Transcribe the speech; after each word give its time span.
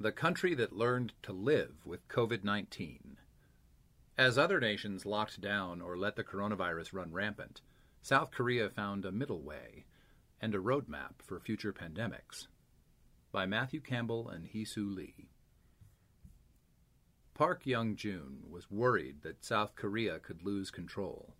The 0.00 0.12
country 0.12 0.54
that 0.54 0.72
learned 0.72 1.12
to 1.24 1.32
live 1.32 1.84
with 1.84 2.06
COVID 2.06 2.44
19. 2.44 3.16
As 4.16 4.38
other 4.38 4.60
nations 4.60 5.04
locked 5.04 5.40
down 5.40 5.82
or 5.82 5.98
let 5.98 6.14
the 6.14 6.22
coronavirus 6.22 6.92
run 6.92 7.10
rampant, 7.12 7.62
South 8.00 8.30
Korea 8.30 8.70
found 8.70 9.04
a 9.04 9.10
middle 9.10 9.42
way 9.42 9.86
and 10.40 10.54
a 10.54 10.58
roadmap 10.58 11.20
for 11.20 11.40
future 11.40 11.72
pandemics. 11.72 12.46
By 13.32 13.44
Matthew 13.46 13.80
Campbell 13.80 14.28
and 14.28 14.46
Hee-Soo 14.46 14.88
Lee. 14.88 15.30
Park 17.34 17.66
Young-jun 17.66 18.44
was 18.48 18.70
worried 18.70 19.22
that 19.22 19.44
South 19.44 19.74
Korea 19.74 20.20
could 20.20 20.44
lose 20.44 20.70
control. 20.70 21.34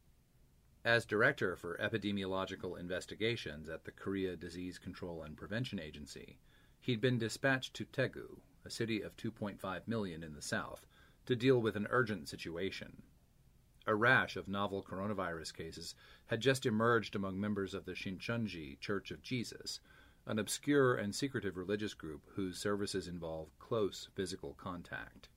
As 0.85 1.07
Director 1.07 1.55
for 1.55 1.79
Epidemiological 1.81 2.77
Investigations 2.77 3.69
at 3.69 3.85
the 3.85 3.93
Korea 3.93 4.35
Disease 4.35 4.79
Control 4.79 5.23
and 5.23 5.37
Prevention 5.37 5.79
Agency, 5.79 6.41
he'd 6.81 7.01
been 7.01 7.19
dispatched 7.19 7.75
to 7.75 7.85
Daegu, 7.85 8.41
a 8.65 8.71
city 8.71 9.03
of 9.03 9.17
2.5 9.17 9.89
million 9.89 10.23
in 10.23 10.35
the 10.35 10.43
south, 10.43 10.87
to 11.27 11.37
deal 11.37 11.61
with 11.61 11.77
an 11.77 11.87
urgent 11.91 12.29
situation. 12.29 13.03
A 13.87 13.95
rash 13.95 14.37
of 14.37 14.49
novel 14.49 14.83
coronavirus 14.83 15.55
cases 15.55 15.95
had 16.27 16.41
just 16.41 16.67
emerged 16.67 17.17
among 17.17 17.41
members 17.41 17.73
of 17.73 17.87
the 17.87 17.93
Shincheonji 17.93 18.79
Church 18.81 19.11
of 19.11 19.23
Jesus, 19.23 19.81
an 20.27 20.39
obscure 20.39 20.95
and 20.95 21.15
secretive 21.15 21.57
religious 21.57 21.95
group 21.95 22.23
whose 22.35 22.59
services 22.59 23.09
involve 23.09 23.59
close 23.59 24.09
physical 24.15 24.53
contact. 24.55 25.31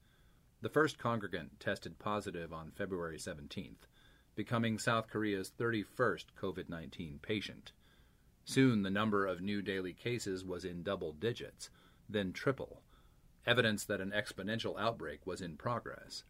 The 0.62 0.70
first 0.70 0.98
congregant 0.98 1.60
tested 1.60 1.98
positive 1.98 2.52
on 2.52 2.72
February 2.72 3.18
17th, 3.18 3.88
becoming 4.36 4.78
South 4.78 5.08
Korea's 5.08 5.52
31st 5.58 6.26
COVID 6.40 6.70
19 6.70 7.20
patient. 7.22 7.72
Soon 8.46 8.84
the 8.84 8.90
number 8.90 9.26
of 9.26 9.42
new 9.42 9.62
daily 9.62 9.94
cases 9.94 10.44
was 10.44 10.66
in 10.66 10.84
double 10.84 11.14
digits, 11.14 11.70
then 12.10 12.34
triple, 12.34 12.82
evidence 13.46 13.86
that 13.86 14.02
an 14.02 14.12
exponential 14.12 14.80
outbreak 14.80 15.26
was 15.26 15.42
in 15.42 15.58
progress. 15.58 16.24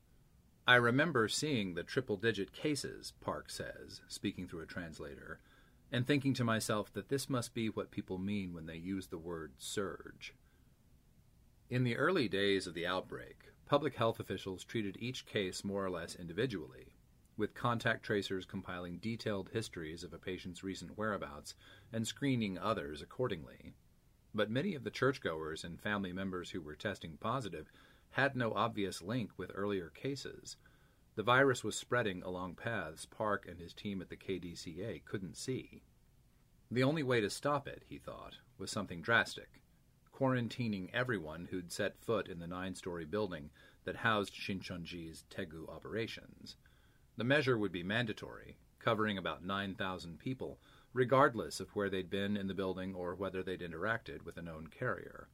I 0.68 0.76
remember 0.76 1.28
seeing 1.28 1.74
the 1.74 1.84
triple 1.84 2.18
digit 2.18 2.54
cases, 2.54 3.14
Park 3.22 3.50
says, 3.50 4.02
speaking 4.08 4.48
through 4.48 4.62
a 4.62 4.68
translator, 4.68 5.40
and 5.92 6.06
thinking 6.06 6.34
to 6.36 6.44
myself 6.44 6.94
that 6.94 7.10
this 7.10 7.30
must 7.30 7.54
be 7.54 7.68
what 7.68 7.92
people 7.92 8.18
mean 8.18 8.54
when 8.54 8.66
they 8.66 8.76
use 8.76 9.08
the 9.08 9.18
word 9.18 9.54
surge. 9.58 10.34
In 11.70 11.84
the 11.84 11.98
early 11.98 12.28
days 12.28 12.68
of 12.68 12.74
the 12.74 12.86
outbreak, 12.86 13.46
public 13.66 13.96
health 13.96 14.20
officials 14.20 14.64
treated 14.64 14.98
each 15.00 15.26
case 15.26 15.64
more 15.64 15.86
or 15.86 15.90
less 15.90 16.16
individually, 16.16 16.94
with 17.38 17.54
contact 17.54 18.04
tracers 18.04 18.46
compiling 18.46 18.98
detailed 18.98 19.50
histories 19.52 20.04
of 20.04 20.14
a 20.14 20.18
patient's 20.18 20.64
recent 20.64 20.98
whereabouts 20.98 21.56
and 21.92 22.08
screening 22.08 22.58
others 22.58 23.02
accordingly. 23.02 23.74
But 24.34 24.50
many 24.50 24.76
of 24.76 24.84
the 24.84 24.92
churchgoers 24.92 25.64
and 25.64 25.82
family 25.82 26.14
members 26.14 26.52
who 26.52 26.62
were 26.62 26.76
testing 26.76 27.18
positive 27.18 27.72
had 28.12 28.36
no 28.36 28.54
obvious 28.54 29.02
link 29.02 29.32
with 29.38 29.52
earlier 29.54 29.90
cases. 29.90 30.58
The 31.16 31.24
virus 31.24 31.64
was 31.64 31.76
spreading 31.76 32.24
along 32.24 32.56
paths 32.56 33.06
Park 33.06 33.46
and 33.48 33.60
his 33.60 33.74
team 33.74 34.02
at 34.02 34.10
the 34.10 34.18
KDCA 34.18 35.04
couldn't 35.06 35.38
see. 35.38 35.84
The 36.70 36.84
only 36.84 37.04
way 37.04 37.20
to 37.20 37.30
stop 37.30 37.68
it, 37.68 37.84
he 37.88 37.98
thought, 37.98 38.38
was 38.58 38.72
something 38.72 39.02
drastic 39.02 39.62
quarantining 40.22 40.88
everyone 40.94 41.48
who'd 41.50 41.72
set 41.72 41.98
foot 41.98 42.28
in 42.28 42.38
the 42.38 42.46
nine 42.46 42.76
story 42.76 43.06
building 43.06 43.50
that 43.86 43.96
housed 43.96 44.36
Shincheonji's 44.36 45.24
Daegu 45.32 45.68
operations. 45.68 46.58
The 47.18 47.24
measure 47.24 47.58
would 47.58 47.72
be 47.72 47.82
mandatory, 47.82 48.58
covering 48.78 49.18
about 49.18 49.44
9,000 49.44 50.20
people, 50.20 50.60
regardless 50.94 51.60
of 51.60 51.70
where 51.70 51.90
they'd 51.90 52.10
been 52.10 52.36
in 52.36 52.48
the 52.48 52.54
building 52.54 52.94
or 52.94 53.16
whether 53.16 53.42
they'd 53.42 53.62
interacted 53.62 54.24
with 54.24 54.38
a 54.38 54.42
known 54.42 54.68
carrier. 54.68 55.28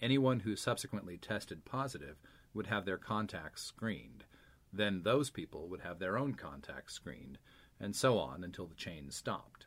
Anyone 0.00 0.40
who 0.40 0.56
subsequently 0.56 1.16
tested 1.16 1.64
positive 1.64 2.16
would 2.54 2.66
have 2.66 2.84
their 2.84 2.98
contacts 2.98 3.62
screened. 3.62 4.24
Then 4.72 5.02
those 5.02 5.30
people 5.30 5.68
would 5.68 5.80
have 5.80 5.98
their 5.98 6.16
own 6.16 6.34
contacts 6.34 6.94
screened, 6.94 7.38
and 7.78 7.94
so 7.94 8.18
on 8.18 8.42
until 8.44 8.66
the 8.66 8.74
chain 8.74 9.10
stopped. 9.10 9.66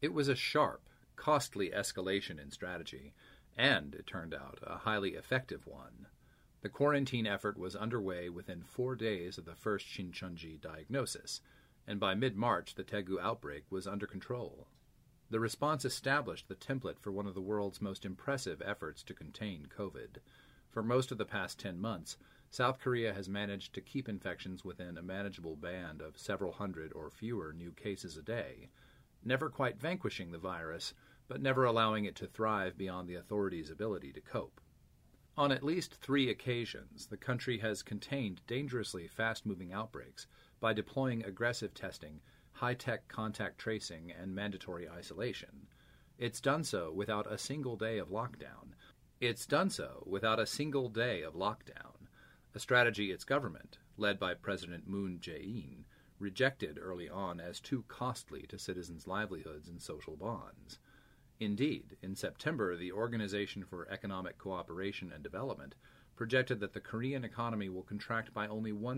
It 0.00 0.12
was 0.12 0.28
a 0.28 0.34
sharp, 0.34 0.88
costly 1.16 1.70
escalation 1.70 2.40
in 2.40 2.50
strategy, 2.50 3.14
and, 3.56 3.94
it 3.94 4.06
turned 4.06 4.34
out, 4.34 4.58
a 4.62 4.78
highly 4.78 5.10
effective 5.10 5.66
one. 5.66 6.06
The 6.62 6.68
quarantine 6.68 7.26
effort 7.26 7.58
was 7.58 7.76
underway 7.76 8.28
within 8.28 8.62
four 8.62 8.94
days 8.94 9.36
of 9.36 9.44
the 9.44 9.54
first 9.54 9.86
Shincheonji 9.86 10.60
diagnosis, 10.60 11.40
and 11.86 11.98
by 11.98 12.14
mid 12.14 12.36
March 12.36 12.74
the 12.74 12.84
Daegu 12.84 13.20
outbreak 13.20 13.64
was 13.70 13.86
under 13.86 14.06
control. 14.06 14.68
The 15.30 15.40
response 15.40 15.84
established 15.84 16.48
the 16.48 16.54
template 16.54 16.98
for 16.98 17.10
one 17.10 17.26
of 17.26 17.34
the 17.34 17.40
world's 17.40 17.80
most 17.80 18.04
impressive 18.04 18.60
efforts 18.64 19.02
to 19.04 19.14
contain 19.14 19.66
COVID. 19.66 20.18
For 20.68 20.82
most 20.82 21.10
of 21.10 21.18
the 21.18 21.24
past 21.24 21.58
10 21.58 21.80
months, 21.80 22.18
South 22.50 22.78
Korea 22.78 23.14
has 23.14 23.30
managed 23.30 23.72
to 23.74 23.80
keep 23.80 24.10
infections 24.10 24.62
within 24.62 24.98
a 24.98 25.02
manageable 25.02 25.56
band 25.56 26.02
of 26.02 26.18
several 26.18 26.52
hundred 26.52 26.92
or 26.92 27.08
fewer 27.08 27.54
new 27.54 27.72
cases 27.72 28.16
a 28.18 28.22
day, 28.22 28.68
never 29.24 29.48
quite 29.48 29.80
vanquishing 29.80 30.32
the 30.32 30.38
virus, 30.38 30.92
but 31.28 31.40
never 31.40 31.64
allowing 31.64 32.04
it 32.04 32.14
to 32.16 32.26
thrive 32.26 32.76
beyond 32.76 33.08
the 33.08 33.14
authorities' 33.14 33.70
ability 33.70 34.12
to 34.12 34.20
cope. 34.20 34.60
On 35.34 35.50
at 35.50 35.62
least 35.62 35.94
three 35.94 36.28
occasions, 36.28 37.06
the 37.06 37.16
country 37.16 37.56
has 37.58 37.82
contained 37.82 38.42
dangerously 38.46 39.08
fast 39.08 39.46
moving 39.46 39.72
outbreaks 39.72 40.26
by 40.62 40.72
deploying 40.72 41.22
aggressive 41.26 41.74
testing 41.74 42.22
high 42.62 42.74
tech 42.74 43.08
contact 43.08 43.58
tracing, 43.58 44.12
and 44.12 44.34
mandatory 44.34 44.88
isolation. 44.88 45.66
It's 46.16 46.40
done 46.40 46.62
so 46.62 46.92
without 46.92 47.26
a 47.30 47.36
single 47.36 47.76
day 47.76 47.98
of 47.98 48.08
lockdown. 48.08 48.74
It's 49.20 49.46
done 49.46 49.68
so 49.68 50.04
without 50.06 50.38
a 50.38 50.46
single 50.46 50.88
day 50.88 51.22
of 51.22 51.34
lockdown, 51.34 52.06
a 52.54 52.60
strategy 52.60 53.10
its 53.10 53.24
government, 53.24 53.78
led 53.96 54.20
by 54.20 54.34
President 54.34 54.86
Moon 54.86 55.18
Jae-in, 55.20 55.84
rejected 56.20 56.78
early 56.80 57.08
on 57.08 57.40
as 57.40 57.58
too 57.58 57.84
costly 57.88 58.42
to 58.42 58.58
citizens' 58.58 59.08
livelihoods 59.08 59.68
and 59.68 59.82
social 59.82 60.16
bonds. 60.16 60.78
Indeed, 61.40 61.96
in 62.00 62.14
September, 62.14 62.76
the 62.76 62.92
Organization 62.92 63.64
for 63.64 63.88
Economic 63.90 64.38
Cooperation 64.38 65.10
and 65.12 65.24
Development 65.24 65.74
projected 66.22 66.60
that 66.60 66.72
the 66.72 66.78
Korean 66.78 67.24
economy 67.24 67.68
will 67.68 67.82
contract 67.82 68.32
by 68.32 68.46
only 68.46 68.70
1% 68.70 68.96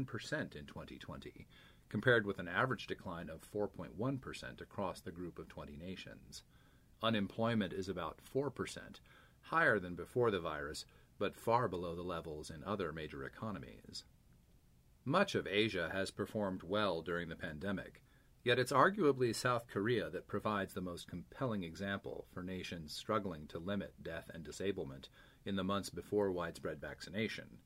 in 0.54 0.66
2020, 0.66 1.46
compared 1.88 2.26
with 2.26 2.38
an 2.38 2.48
average 2.48 2.86
decline 2.86 3.30
of 3.30 3.50
4.1% 3.50 4.60
across 4.60 5.00
the 5.00 5.10
group 5.10 5.38
of 5.38 5.48
20 5.48 5.74
nations. 5.74 6.42
Unemployment 7.02 7.72
is 7.72 7.88
about 7.88 8.18
4%, 8.34 9.00
higher 9.40 9.78
than 9.78 9.94
before 9.94 10.30
the 10.30 10.38
virus, 10.38 10.84
but 11.18 11.34
far 11.34 11.66
below 11.66 11.94
the 11.94 12.02
levels 12.02 12.50
in 12.50 12.62
other 12.62 12.92
major 12.92 13.24
economies. 13.24 14.04
Much 15.06 15.34
of 15.34 15.46
Asia 15.46 15.88
has 15.94 16.10
performed 16.10 16.62
well 16.62 17.00
during 17.00 17.30
the 17.30 17.36
pandemic, 17.36 18.02
yet 18.42 18.58
it's 18.58 18.70
arguably 18.70 19.34
South 19.34 19.66
Korea 19.66 20.10
that 20.10 20.28
provides 20.28 20.74
the 20.74 20.82
most 20.82 21.08
compelling 21.08 21.64
example 21.64 22.26
for 22.34 22.42
nations 22.42 22.94
struggling 22.94 23.46
to 23.46 23.58
limit 23.58 23.94
death 24.02 24.30
and 24.34 24.44
disablement 24.44 25.08
in 25.44 25.56
the 25.56 25.64
months 25.64 25.90
before 25.90 26.30
widespread 26.30 26.80
vaccination 26.80 27.58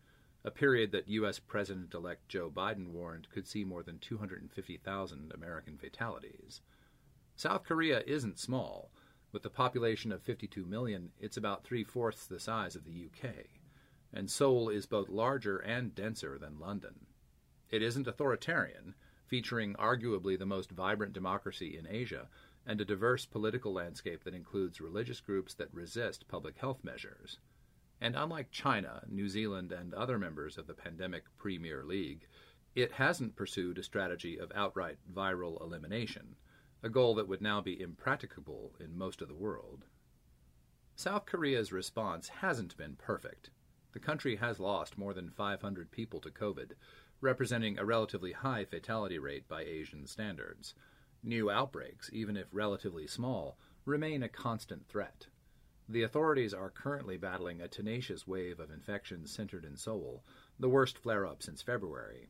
a 0.44 0.50
period 0.52 0.92
that 0.92 1.08
U.S. 1.08 1.38
President 1.40 1.92
elect 1.92 2.28
Joe 2.28 2.48
Biden 2.48 2.92
warned 2.92 3.28
could 3.28 3.46
see 3.46 3.64
more 3.64 3.82
than 3.82 3.98
250,000 3.98 5.32
American 5.34 5.76
fatalities. 5.76 6.60
South 7.34 7.64
Korea 7.64 8.02
isn't 8.06 8.38
small, 8.38 8.90
With 9.30 9.44
a 9.44 9.50
population 9.50 10.10
of 10.10 10.22
52 10.22 10.64
million, 10.64 11.10
it's 11.20 11.36
about 11.36 11.64
three 11.64 11.84
fourths 11.84 12.25
the 12.25 12.40
size 12.40 12.76
of 12.76 12.84
the 12.84 13.06
UK, 13.06 13.46
and 14.12 14.30
Seoul 14.30 14.70
is 14.70 14.86
both 14.86 15.10
larger 15.10 15.58
and 15.58 15.94
denser 15.94 16.38
than 16.38 16.58
London. 16.58 17.06
It 17.69 17.82
isn't 17.82 18.06
authoritarian, 18.06 18.94
featuring 19.26 19.75
arguably 19.75 20.38
the 20.38 20.46
most 20.46 20.70
vibrant 20.70 21.12
democracy 21.12 21.76
in 21.76 21.86
Asia 21.86 22.28
and 22.64 22.80
a 22.80 22.86
diverse 22.86 23.26
political 23.26 23.75
landscape 23.75 24.25
that 24.25 24.34
includes 24.34 24.80
religious 24.80 25.20
groups 25.20 25.52
that 25.54 25.75
resist 25.75 26.28
public 26.28 26.56
health 26.56 26.82
measures. 26.82 27.38
And 28.00 28.15
unlike 28.17 28.50
China, 28.50 29.03
New 29.09 29.29
Zealand, 29.29 29.73
and 29.73 29.93
other 29.95 30.19
members 30.19 30.56
of 30.56 30.67
the 30.67 30.75
pandemic 30.75 31.25
Premier 31.37 31.85
League, 31.85 32.27
it 32.75 32.93
hasn't 32.93 33.37
pursued 33.37 33.79
a 33.79 33.83
strategy 33.83 34.39
of 34.39 34.53
outright 34.55 34.99
viral 35.12 35.61
elimination 35.61 36.37
a 36.83 36.89
goal 36.89 37.15
that 37.17 37.27
would 37.27 37.43
now 37.43 37.61
be 37.61 37.81
impracticable 37.81 38.73
in 38.79 38.97
most 38.97 39.21
of 39.21 39.29
the 39.29 39.35
world. 39.35 39.85
South 40.95 41.27
Korea's 41.27 41.73
response 41.73 42.29
hasn't 42.29 42.77
been 42.77 42.97
perfect. 42.97 43.50
The 43.93 43.99
country 44.00 44.37
has 44.37 44.61
lost 44.61 44.99
more 44.99 45.15
than 45.15 45.31
500 45.31 45.91
people 45.91 46.21
to 46.21 46.31
COVID, 46.31 46.73
representing 47.21 47.79
a 47.79 47.85
relatively 47.85 48.33
high 48.33 48.65
fatality 48.65 49.19
rate 49.19 49.49
by 49.49 49.62
Asian 49.62 50.06
standards. 50.06 50.75
New 51.23 51.50
outbreaks, 51.50 52.11
even 52.12 52.37
if 52.37 52.47
relatively 52.53 53.09
small, 53.09 53.59
remain 53.85 54.23
a 54.23 54.29
constant 54.29 54.87
threat. 54.87 55.27
The 55.90 56.02
authorities 56.02 56.52
are 56.52 56.69
currently 56.69 57.17
battling 57.17 57.62
a 57.62 57.69
tenacious 57.69 58.26
wave 58.26 58.61
of 58.61 58.70
infections 58.70 59.31
centered 59.31 59.64
in 59.64 59.75
Seoul, 59.75 60.23
the 60.58 60.69
worst 60.69 60.99
flare 60.99 61.25
up 61.26 61.43
since 61.43 61.62
February. 61.62 62.29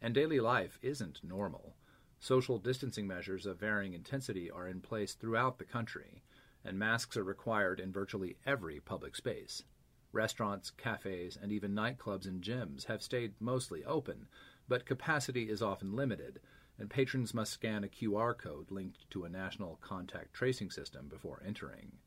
And 0.00 0.14
daily 0.14 0.38
life 0.38 0.78
isn't 0.80 1.24
normal. 1.24 1.74
Social 2.20 2.58
distancing 2.58 3.08
measures 3.08 3.46
of 3.46 3.58
varying 3.58 3.94
intensity 3.94 4.48
are 4.48 4.68
in 4.68 4.80
place 4.80 5.14
throughout 5.14 5.58
the 5.58 5.64
country, 5.64 6.22
and 6.64 6.78
masks 6.78 7.16
are 7.16 7.24
required 7.24 7.80
in 7.80 7.90
virtually 7.90 8.36
every 8.46 8.78
public 8.78 9.16
space. 9.16 9.64
Restaurants, 10.12 10.70
cafes, 10.70 11.36
and 11.36 11.50
even 11.50 11.74
nightclubs 11.74 12.26
and 12.26 12.40
gyms 12.40 12.84
have 12.84 13.02
stayed 13.02 13.34
mostly 13.40 13.84
open, 13.84 14.28
but 14.68 14.86
capacity 14.86 15.50
is 15.50 15.62
often 15.62 15.96
limited, 15.96 16.38
and 16.78 16.88
patrons 16.88 17.34
must 17.34 17.52
scan 17.52 17.82
a 17.82 17.88
QR 17.88 18.38
code 18.38 18.70
linked 18.70 19.10
to 19.10 19.24
a 19.24 19.28
national 19.28 19.78
contact 19.80 20.32
tracing 20.32 20.70
system 20.70 21.08
before 21.08 21.42
entering. 21.44 21.98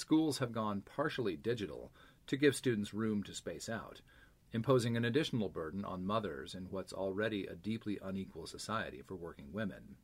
Schools 0.00 0.38
have 0.38 0.50
gone 0.50 0.80
partially 0.80 1.36
digital 1.36 1.92
to 2.26 2.38
give 2.38 2.56
students 2.56 2.94
room 2.94 3.22
to 3.22 3.34
space 3.34 3.68
out, 3.68 4.00
imposing 4.50 4.96
an 4.96 5.04
additional 5.04 5.50
burden 5.50 5.84
on 5.84 6.06
mothers 6.06 6.54
in 6.54 6.70
what's 6.70 6.94
already 6.94 7.44
a 7.44 7.54
deeply 7.54 7.98
unequal 8.02 8.46
society 8.46 9.02
for 9.02 9.14
working 9.14 9.52
women. 9.52 9.96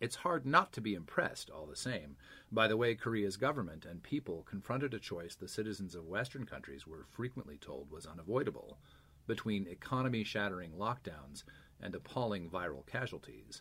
It's 0.00 0.16
hard 0.16 0.46
not 0.46 0.72
to 0.72 0.80
be 0.80 0.94
impressed, 0.94 1.50
all 1.50 1.66
the 1.66 1.76
same, 1.76 2.16
by 2.50 2.66
the 2.66 2.78
way 2.78 2.94
Korea's 2.94 3.36
government 3.36 3.84
and 3.84 4.02
people 4.02 4.42
confronted 4.48 4.94
a 4.94 4.98
choice 4.98 5.34
the 5.34 5.48
citizens 5.48 5.94
of 5.94 6.06
Western 6.06 6.46
countries 6.46 6.86
were 6.86 7.04
frequently 7.04 7.58
told 7.58 7.90
was 7.90 8.06
unavoidable 8.06 8.78
between 9.26 9.68
economy 9.68 10.24
shattering 10.24 10.72
lockdowns 10.72 11.44
and 11.78 11.94
appalling 11.94 12.48
viral 12.48 12.86
casualties, 12.86 13.60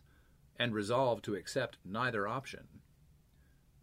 and 0.58 0.74
resolved 0.74 1.26
to 1.26 1.36
accept 1.36 1.80
neither 1.84 2.30
option. 2.30 2.80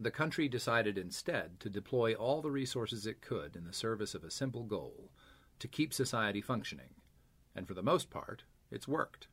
The 0.01 0.09
country 0.09 0.47
decided 0.47 0.97
instead 0.97 1.59
to 1.59 1.69
deploy 1.69 2.15
all 2.15 2.41
the 2.41 2.49
resources 2.49 3.05
it 3.05 3.21
could 3.21 3.55
in 3.55 3.65
the 3.65 3.71
service 3.71 4.15
of 4.15 4.23
a 4.23 4.31
simple 4.31 4.63
goal 4.63 5.11
to 5.59 5.67
keep 5.67 5.93
society 5.93 6.41
functioning, 6.41 6.95
and 7.55 7.67
for 7.67 7.75
the 7.75 7.83
most 7.83 8.09
part, 8.09 8.41
it's 8.71 8.87
worked. 8.87 9.27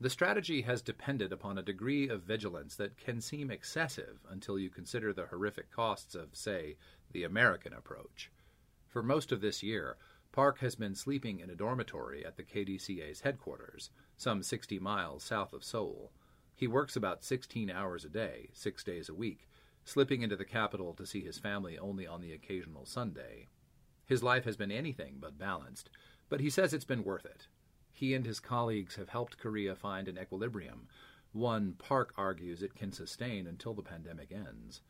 The 0.00 0.10
strategy 0.10 0.62
has 0.62 0.82
depended 0.82 1.32
upon 1.32 1.58
a 1.58 1.62
degree 1.62 2.08
of 2.08 2.24
vigilance 2.24 2.74
that 2.74 2.96
can 2.96 3.20
seem 3.20 3.52
excessive 3.52 4.18
until 4.28 4.58
you 4.58 4.68
consider 4.68 5.12
the 5.12 5.26
horrific 5.26 5.70
costs 5.70 6.16
of, 6.16 6.34
say, 6.34 6.76
the 7.12 7.22
American 7.22 7.72
approach. 7.72 8.32
For 8.88 9.00
most 9.00 9.30
of 9.30 9.42
this 9.42 9.62
year, 9.62 9.96
Park 10.32 10.58
has 10.58 10.74
been 10.74 10.96
sleeping 10.96 11.38
in 11.38 11.50
a 11.50 11.54
dormitory 11.54 12.26
at 12.26 12.36
the 12.36 12.42
KDCA's 12.42 13.20
headquarters, 13.20 13.90
some 14.16 14.42
60 14.42 14.80
miles 14.80 15.22
south 15.22 15.52
of 15.52 15.62
Seoul. 15.62 16.10
He 16.56 16.66
works 16.66 16.96
about 16.96 17.22
16 17.22 17.70
hours 17.70 18.04
a 18.04 18.08
day, 18.08 18.48
six 18.54 18.82
days 18.82 19.10
a 19.10 19.14
week, 19.14 19.46
slipping 19.84 20.22
into 20.22 20.36
the 20.36 20.44
capital 20.46 20.94
to 20.94 21.06
see 21.06 21.20
his 21.20 21.38
family 21.38 21.78
only 21.78 22.06
on 22.06 22.22
the 22.22 22.32
occasional 22.32 22.86
Sunday. 22.86 23.48
His 24.06 24.22
life 24.22 24.44
has 24.44 24.56
been 24.56 24.72
anything 24.72 25.18
but 25.20 25.38
balanced, 25.38 25.90
but 26.30 26.40
he 26.40 26.48
says 26.48 26.72
it's 26.72 26.84
been 26.84 27.04
worth 27.04 27.26
it. 27.26 27.46
He 27.92 28.14
and 28.14 28.24
his 28.24 28.40
colleagues 28.40 28.96
have 28.96 29.10
helped 29.10 29.38
Korea 29.38 29.76
find 29.76 30.08
an 30.08 30.18
equilibrium, 30.18 30.88
one 31.36 31.74
Park 31.74 32.14
argues 32.16 32.62
it 32.62 32.74
can 32.74 32.92
sustain 32.92 33.46
until 33.46 33.74
the 33.74 33.82
pandemic 33.82 34.32
ends. 34.32 34.80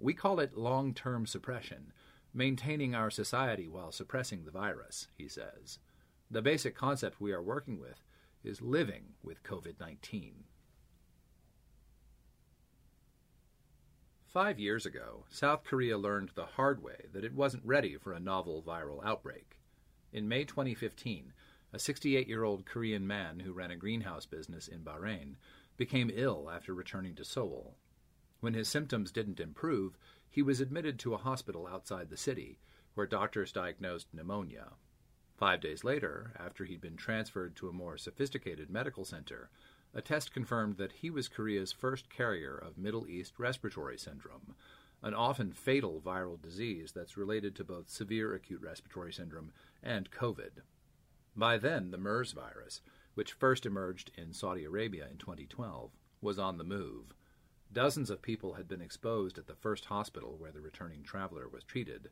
We 0.00 0.14
call 0.14 0.40
it 0.40 0.58
long 0.58 0.94
term 0.94 1.26
suppression, 1.26 1.92
maintaining 2.34 2.92
our 2.92 3.10
society 3.10 3.68
while 3.68 3.92
suppressing 3.92 4.44
the 4.44 4.50
virus, 4.50 5.06
he 5.16 5.28
says. 5.28 5.78
The 6.28 6.42
basic 6.42 6.74
concept 6.74 7.20
we 7.20 7.30
are 7.32 7.42
working 7.42 7.78
with 7.78 8.02
is 8.42 8.60
living 8.60 9.14
with 9.22 9.44
COVID 9.44 9.78
19. 9.78 10.42
Five 14.32 14.58
years 14.58 14.86
ago, 14.86 15.26
South 15.28 15.62
Korea 15.62 15.98
learned 15.98 16.30
the 16.30 16.46
hard 16.46 16.82
way 16.82 17.04
that 17.12 17.22
it 17.22 17.34
wasn't 17.34 17.66
ready 17.66 17.98
for 17.98 18.14
a 18.14 18.20
novel 18.20 18.62
viral 18.62 19.04
outbreak. 19.04 19.58
In 20.10 20.26
May 20.26 20.44
2015, 20.44 21.34
a 21.70 21.78
68 21.78 22.26
year 22.26 22.42
old 22.42 22.64
Korean 22.64 23.06
man 23.06 23.40
who 23.40 23.52
ran 23.52 23.70
a 23.70 23.76
greenhouse 23.76 24.24
business 24.24 24.68
in 24.68 24.84
Bahrain 24.84 25.34
became 25.76 26.10
ill 26.10 26.48
after 26.50 26.72
returning 26.72 27.14
to 27.16 27.26
Seoul. 27.26 27.76
When 28.40 28.54
his 28.54 28.68
symptoms 28.68 29.12
didn't 29.12 29.38
improve, 29.38 29.98
he 30.30 30.40
was 30.40 30.62
admitted 30.62 30.98
to 31.00 31.12
a 31.12 31.18
hospital 31.18 31.66
outside 31.66 32.08
the 32.08 32.16
city, 32.16 32.58
where 32.94 33.06
doctors 33.06 33.52
diagnosed 33.52 34.14
pneumonia. 34.14 34.72
Five 35.36 35.60
days 35.60 35.84
later, 35.84 36.32
after 36.38 36.64
he'd 36.64 36.80
been 36.80 36.96
transferred 36.96 37.54
to 37.56 37.68
a 37.68 37.72
more 37.72 37.98
sophisticated 37.98 38.70
medical 38.70 39.04
center, 39.04 39.50
a 39.94 40.00
test 40.00 40.32
confirmed 40.32 40.78
that 40.78 40.92
he 40.92 41.10
was 41.10 41.28
Korea's 41.28 41.70
first 41.70 42.08
carrier 42.08 42.56
of 42.56 42.78
Middle 42.78 43.06
East 43.06 43.38
respiratory 43.38 43.98
syndrome, 43.98 44.54
an 45.02 45.12
often 45.12 45.52
fatal 45.52 46.00
viral 46.00 46.40
disease 46.40 46.92
that's 46.92 47.16
related 47.18 47.54
to 47.56 47.64
both 47.64 47.90
severe 47.90 48.34
acute 48.34 48.62
respiratory 48.62 49.12
syndrome 49.12 49.52
and 49.82 50.10
COVID. 50.10 50.62
By 51.36 51.58
then, 51.58 51.90
the 51.90 51.98
MERS 51.98 52.32
virus, 52.32 52.80
which 53.14 53.34
first 53.34 53.66
emerged 53.66 54.10
in 54.16 54.32
Saudi 54.32 54.64
Arabia 54.64 55.08
in 55.10 55.18
2012, 55.18 55.90
was 56.22 56.38
on 56.38 56.56
the 56.56 56.64
move. 56.64 57.12
Dozens 57.70 58.08
of 58.08 58.22
people 58.22 58.54
had 58.54 58.68
been 58.68 58.80
exposed 58.80 59.36
at 59.36 59.46
the 59.46 59.54
first 59.54 59.86
hospital 59.86 60.36
where 60.38 60.52
the 60.52 60.60
returning 60.60 61.02
traveler 61.02 61.48
was 61.48 61.64
treated. 61.64 62.08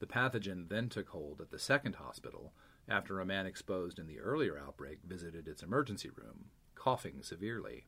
The 0.00 0.06
pathogen 0.06 0.68
then 0.68 0.88
took 0.88 1.10
hold 1.10 1.40
at 1.40 1.50
the 1.50 1.58
second 1.58 1.96
hospital 1.96 2.52
after 2.88 3.20
a 3.20 3.26
man 3.26 3.46
exposed 3.46 4.00
in 4.00 4.08
the 4.08 4.18
earlier 4.18 4.58
outbreak 4.58 4.98
visited 5.04 5.46
its 5.46 5.62
emergency 5.62 6.10
room 6.10 6.46
coughing 6.80 7.22
severely. 7.22 7.84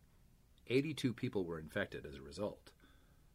82 0.67 1.15
people 1.15 1.47
were 1.47 1.59
infected 1.59 2.05
as 2.05 2.17
a 2.17 2.21
result. 2.21 2.73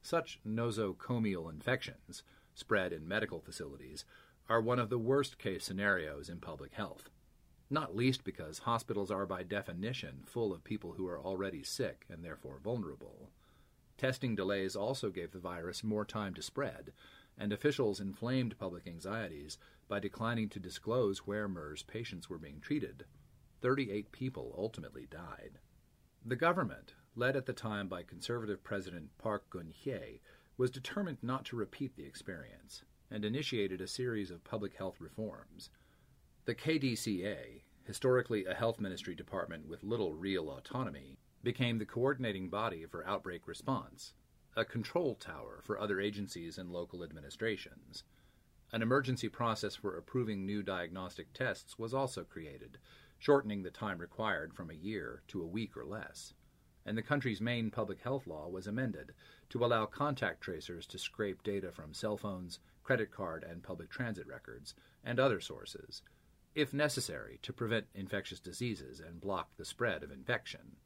Such 0.04 0.40
nosocomial 0.48 1.52
infections, 1.52 2.22
spread 2.54 2.94
in 2.94 3.08
medical 3.08 3.42
facilities, 3.42 4.06
are 4.48 4.62
one 4.62 4.78
of 4.78 4.92
the 4.92 5.00
worst 5.00 5.40
case 5.40 5.66
scenarios 5.66 6.30
in 6.30 6.38
public 6.38 6.76
health, 6.76 7.10
not 7.72 7.96
least 7.96 8.24
because 8.24 8.60
hospitals 8.60 9.10
are 9.10 9.26
by 9.26 9.42
definition 9.42 10.22
full 10.28 10.54
of 10.54 10.64
people 10.64 10.94
who 10.94 11.08
are 11.08 11.20
already 11.20 11.64
sick 11.64 12.06
and 12.08 12.24
therefore 12.24 12.60
vulnerable. 12.64 13.32
Testing 13.98 14.36
delays 14.36 14.76
also 14.76 15.10
gave 15.10 15.32
the 15.32 15.40
virus 15.40 15.84
more 15.84 16.06
time 16.06 16.36
to 16.36 16.44
spread, 16.44 16.94
and 17.36 17.52
officials 17.52 18.00
inflamed 18.00 18.60
public 18.60 18.86
anxieties 18.86 19.58
by 19.88 20.00
declining 20.00 20.50
to 20.50 20.60
disclose 20.60 21.26
where 21.26 21.48
MERS 21.48 21.82
patients 21.82 22.30
were 22.30 22.38
being 22.38 22.62
treated. 22.62 23.06
38 23.62 24.12
people 24.12 24.54
ultimately 24.58 25.08
died. 25.10 25.60
The 26.26 26.36
government, 26.36 26.94
led 27.16 27.36
at 27.36 27.46
the 27.46 27.54
time 27.54 27.88
by 27.88 28.04
conservative 28.04 28.64
President 28.64 29.10
Park 29.18 29.50
Geun-hye, 29.50 30.20
was 30.58 30.72
determined 30.72 31.18
not 31.22 31.46
to 31.46 31.56
repeat 31.56 31.96
the 31.96 32.06
experience 32.06 32.84
and 33.10 33.24
initiated 33.24 33.82
a 33.82 33.88
series 33.88 34.32
of 34.32 34.44
public 34.44 34.76
health 34.76 35.00
reforms. 35.00 35.70
The 36.46 36.56
KDCA, 36.56 37.62
historically 37.84 38.46
a 38.46 38.54
health 38.54 38.80
ministry 38.80 39.16
department 39.16 39.68
with 39.68 39.84
little 39.84 40.14
real 40.14 40.50
autonomy, 40.50 41.18
became 41.44 41.78
the 41.78 41.86
coordinating 41.86 42.50
body 42.50 42.86
for 42.86 43.08
outbreak 43.08 43.48
response, 43.48 44.14
a 44.56 44.66
control 44.66 45.16
tower 45.16 45.62
for 45.64 45.80
other 45.80 46.02
agencies 46.02 46.58
and 46.58 46.72
local 46.72 47.04
administrations. 47.04 48.04
An 48.74 48.82
emergency 48.82 49.30
process 49.30 49.76
for 49.76 49.96
approving 49.96 50.46
new 50.46 50.62
diagnostic 50.62 51.32
tests 51.32 51.80
was 51.80 51.94
also 51.94 52.24
created, 52.24 52.78
shortening 53.18 53.64
the 53.64 53.72
time 53.72 53.98
required 53.98 54.54
from 54.54 54.70
a 54.70 54.76
year 54.76 55.24
to 55.28 55.42
a 55.42 55.48
week 55.48 55.76
or 55.76 55.86
less. 55.86 56.34
And 56.86 56.98
the 56.98 57.02
country's 57.02 57.42
main 57.42 57.70
public 57.72 58.02
health 58.02 58.28
law 58.28 58.48
was 58.48 58.68
amended 58.68 59.14
to 59.50 59.66
allow 59.66 59.86
contact 59.86 60.42
tracers 60.42 60.88
to 60.88 60.98
scrape 60.98 61.44
data 61.44 61.72
from 61.72 61.94
cell 61.94 62.18
phones, 62.18 62.60
credit 62.84 63.12
card 63.12 63.44
and 63.44 63.64
public 63.64 63.90
transit 63.90 64.28
records, 64.28 64.74
and 65.04 65.20
other 65.20 65.42
sources, 65.42 66.02
if 66.56 66.74
necessary 66.74 67.40
to 67.42 67.52
prevent 67.52 67.88
infectious 67.94 68.40
diseases 68.40 69.00
and 69.00 69.20
block 69.20 69.50
the 69.58 69.66
spread 69.66 70.04
of 70.04 70.12
infection. 70.12 70.78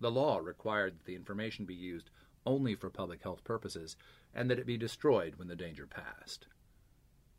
The 0.00 0.10
law 0.10 0.38
required 0.38 0.94
that 0.94 1.04
the 1.04 1.14
information 1.14 1.66
be 1.66 1.74
used 1.74 2.10
only 2.46 2.74
for 2.74 2.90
public 2.90 3.22
health 3.22 3.44
purposes, 3.44 3.96
and 4.34 4.50
that 4.50 4.58
it 4.58 4.66
be 4.66 4.76
destroyed 4.76 5.36
when 5.36 5.48
the 5.48 5.56
danger 5.56 5.86
passed. 5.86 6.46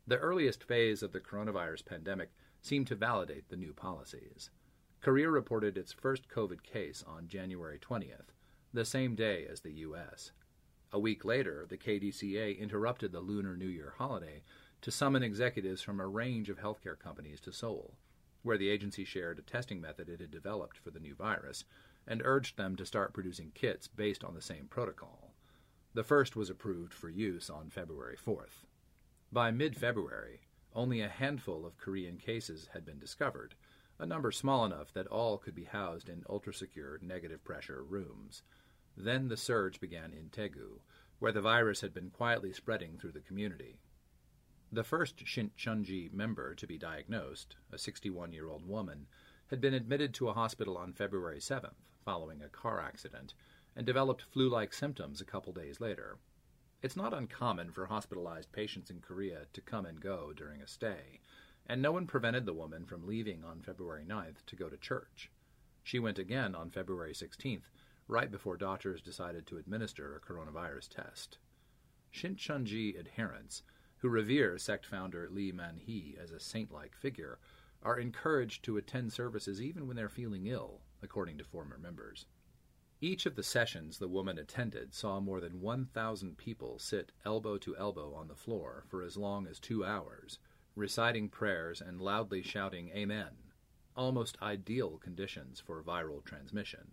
The 0.06 0.18
earliest 0.18 0.64
phase 0.64 1.02
of 1.02 1.12
the 1.12 1.20
coronavirus 1.20 1.84
pandemic 1.84 2.30
seemed 2.66 2.86
to 2.88 2.94
validate 2.94 3.48
the 3.48 3.56
new 3.56 3.72
policies. 3.72 4.50
Korea 5.00 5.30
reported 5.30 5.78
its 5.78 5.92
first 5.92 6.28
COVID 6.28 6.62
case 6.62 7.04
on 7.06 7.28
January 7.28 7.78
20th, 7.78 8.32
the 8.72 8.84
same 8.84 9.14
day 9.14 9.46
as 9.50 9.60
the 9.60 9.72
U.S. 9.72 10.32
A 10.92 10.98
week 10.98 11.24
later, 11.24 11.66
the 11.68 11.78
KDCA 11.78 12.58
interrupted 12.58 13.12
the 13.12 13.20
Lunar 13.20 13.56
New 13.56 13.68
Year 13.68 13.94
holiday 13.98 14.42
to 14.82 14.90
summon 14.90 15.22
executives 15.22 15.82
from 15.82 16.00
a 16.00 16.06
range 16.06 16.48
of 16.48 16.58
healthcare 16.58 16.98
companies 16.98 17.40
to 17.40 17.52
Seoul, 17.52 17.94
where 18.42 18.58
the 18.58 18.68
agency 18.68 19.04
shared 19.04 19.38
a 19.38 19.42
testing 19.42 19.80
method 19.80 20.08
it 20.08 20.20
had 20.20 20.30
developed 20.30 20.76
for 20.78 20.90
the 20.90 21.00
new 21.00 21.14
virus 21.14 21.64
and 22.06 22.22
urged 22.24 22.56
them 22.56 22.76
to 22.76 22.86
start 22.86 23.12
producing 23.12 23.50
kits 23.54 23.88
based 23.88 24.22
on 24.22 24.34
the 24.34 24.42
same 24.42 24.66
protocol. 24.68 25.34
The 25.94 26.04
first 26.04 26.36
was 26.36 26.50
approved 26.50 26.92
for 26.92 27.08
use 27.08 27.48
on 27.48 27.70
February 27.70 28.16
4th. 28.16 28.64
By 29.32 29.50
mid 29.50 29.76
February, 29.76 30.40
only 30.76 31.00
a 31.00 31.08
handful 31.08 31.66
of 31.66 31.78
Korean 31.78 32.18
cases 32.18 32.68
had 32.72 32.84
been 32.84 32.98
discovered, 32.98 33.54
a 33.98 34.06
number 34.06 34.30
small 34.30 34.64
enough 34.64 34.92
that 34.92 35.06
all 35.06 35.38
could 35.38 35.54
be 35.54 35.64
housed 35.64 36.08
in 36.08 36.22
ultra 36.28 36.52
secure 36.52 36.98
negative 37.02 37.42
pressure 37.42 37.82
rooms. 37.82 38.42
Then 38.96 39.28
the 39.28 39.36
surge 39.36 39.80
began 39.80 40.12
in 40.12 40.28
Daegu, 40.28 40.80
where 41.18 41.32
the 41.32 41.40
virus 41.40 41.80
had 41.80 41.94
been 41.94 42.10
quietly 42.10 42.52
spreading 42.52 42.98
through 42.98 43.12
the 43.12 43.20
community. 43.20 43.78
The 44.70 44.84
first 44.84 45.24
Shincheonji 45.24 46.12
member 46.12 46.54
to 46.54 46.66
be 46.66 46.76
diagnosed, 46.76 47.56
a 47.72 47.78
61 47.78 48.32
year 48.32 48.48
old 48.48 48.68
woman, 48.68 49.06
had 49.48 49.60
been 49.60 49.74
admitted 49.74 50.12
to 50.14 50.28
a 50.28 50.34
hospital 50.34 50.76
on 50.76 50.92
February 50.92 51.38
7th 51.38 51.72
following 52.04 52.42
a 52.42 52.48
car 52.48 52.80
accident 52.80 53.32
and 53.74 53.86
developed 53.86 54.22
flu 54.22 54.48
like 54.48 54.72
symptoms 54.72 55.20
a 55.20 55.24
couple 55.24 55.52
days 55.52 55.80
later. 55.80 56.18
It's 56.82 56.96
not 56.96 57.14
uncommon 57.14 57.72
for 57.72 57.86
hospitalized 57.86 58.52
patients 58.52 58.90
in 58.90 59.00
Korea 59.00 59.46
to 59.54 59.60
come 59.60 59.86
and 59.86 60.00
go 60.00 60.32
during 60.34 60.60
a 60.60 60.66
stay, 60.66 61.20
and 61.66 61.80
no 61.80 61.90
one 61.90 62.06
prevented 62.06 62.44
the 62.44 62.52
woman 62.52 62.84
from 62.84 63.06
leaving 63.06 63.42
on 63.42 63.62
February 63.62 64.04
9th 64.04 64.44
to 64.46 64.56
go 64.56 64.68
to 64.68 64.76
church. 64.76 65.30
She 65.82 65.98
went 65.98 66.18
again 66.18 66.54
on 66.54 66.70
February 66.70 67.14
16th, 67.14 67.70
right 68.08 68.30
before 68.30 68.56
doctors 68.56 69.00
decided 69.00 69.46
to 69.46 69.56
administer 69.56 70.14
a 70.14 70.20
coronavirus 70.20 70.88
test. 70.88 71.38
Shincheonji 72.12 72.98
adherents, 72.98 73.62
who 73.98 74.08
revere 74.08 74.58
sect 74.58 74.84
founder 74.84 75.28
Lee 75.30 75.52
Man-hee 75.52 76.16
as 76.20 76.30
a 76.30 76.38
saint-like 76.38 76.94
figure, 76.94 77.38
are 77.82 77.98
encouraged 77.98 78.64
to 78.64 78.76
attend 78.76 79.12
services 79.12 79.62
even 79.62 79.86
when 79.86 79.96
they're 79.96 80.08
feeling 80.08 80.46
ill, 80.46 80.82
according 81.02 81.38
to 81.38 81.44
former 81.44 81.78
members. 81.78 82.26
Each 83.00 83.26
of 83.26 83.34
the 83.36 83.42
sessions 83.42 83.98
the 83.98 84.08
woman 84.08 84.38
attended 84.38 84.94
saw 84.94 85.20
more 85.20 85.40
than 85.40 85.60
1,000 85.60 86.38
people 86.38 86.78
sit 86.78 87.12
elbow 87.26 87.58
to 87.58 87.76
elbow 87.76 88.14
on 88.14 88.28
the 88.28 88.34
floor 88.34 88.84
for 88.88 89.02
as 89.02 89.18
long 89.18 89.46
as 89.46 89.60
two 89.60 89.84
hours, 89.84 90.38
reciting 90.74 91.28
prayers 91.28 91.82
and 91.82 92.00
loudly 92.00 92.42
shouting 92.42 92.88
Amen, 92.90 93.32
almost 93.94 94.40
ideal 94.40 94.96
conditions 94.96 95.60
for 95.60 95.82
viral 95.82 96.24
transmission. 96.24 96.92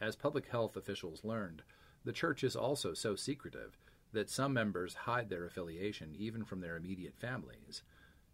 As 0.00 0.16
public 0.16 0.48
health 0.48 0.76
officials 0.76 1.22
learned, 1.22 1.62
the 2.04 2.12
church 2.12 2.42
is 2.42 2.56
also 2.56 2.92
so 2.92 3.14
secretive 3.14 3.78
that 4.12 4.28
some 4.28 4.52
members 4.52 4.94
hide 4.94 5.28
their 5.28 5.46
affiliation 5.46 6.16
even 6.16 6.44
from 6.44 6.60
their 6.60 6.76
immediate 6.76 7.16
families, 7.16 7.84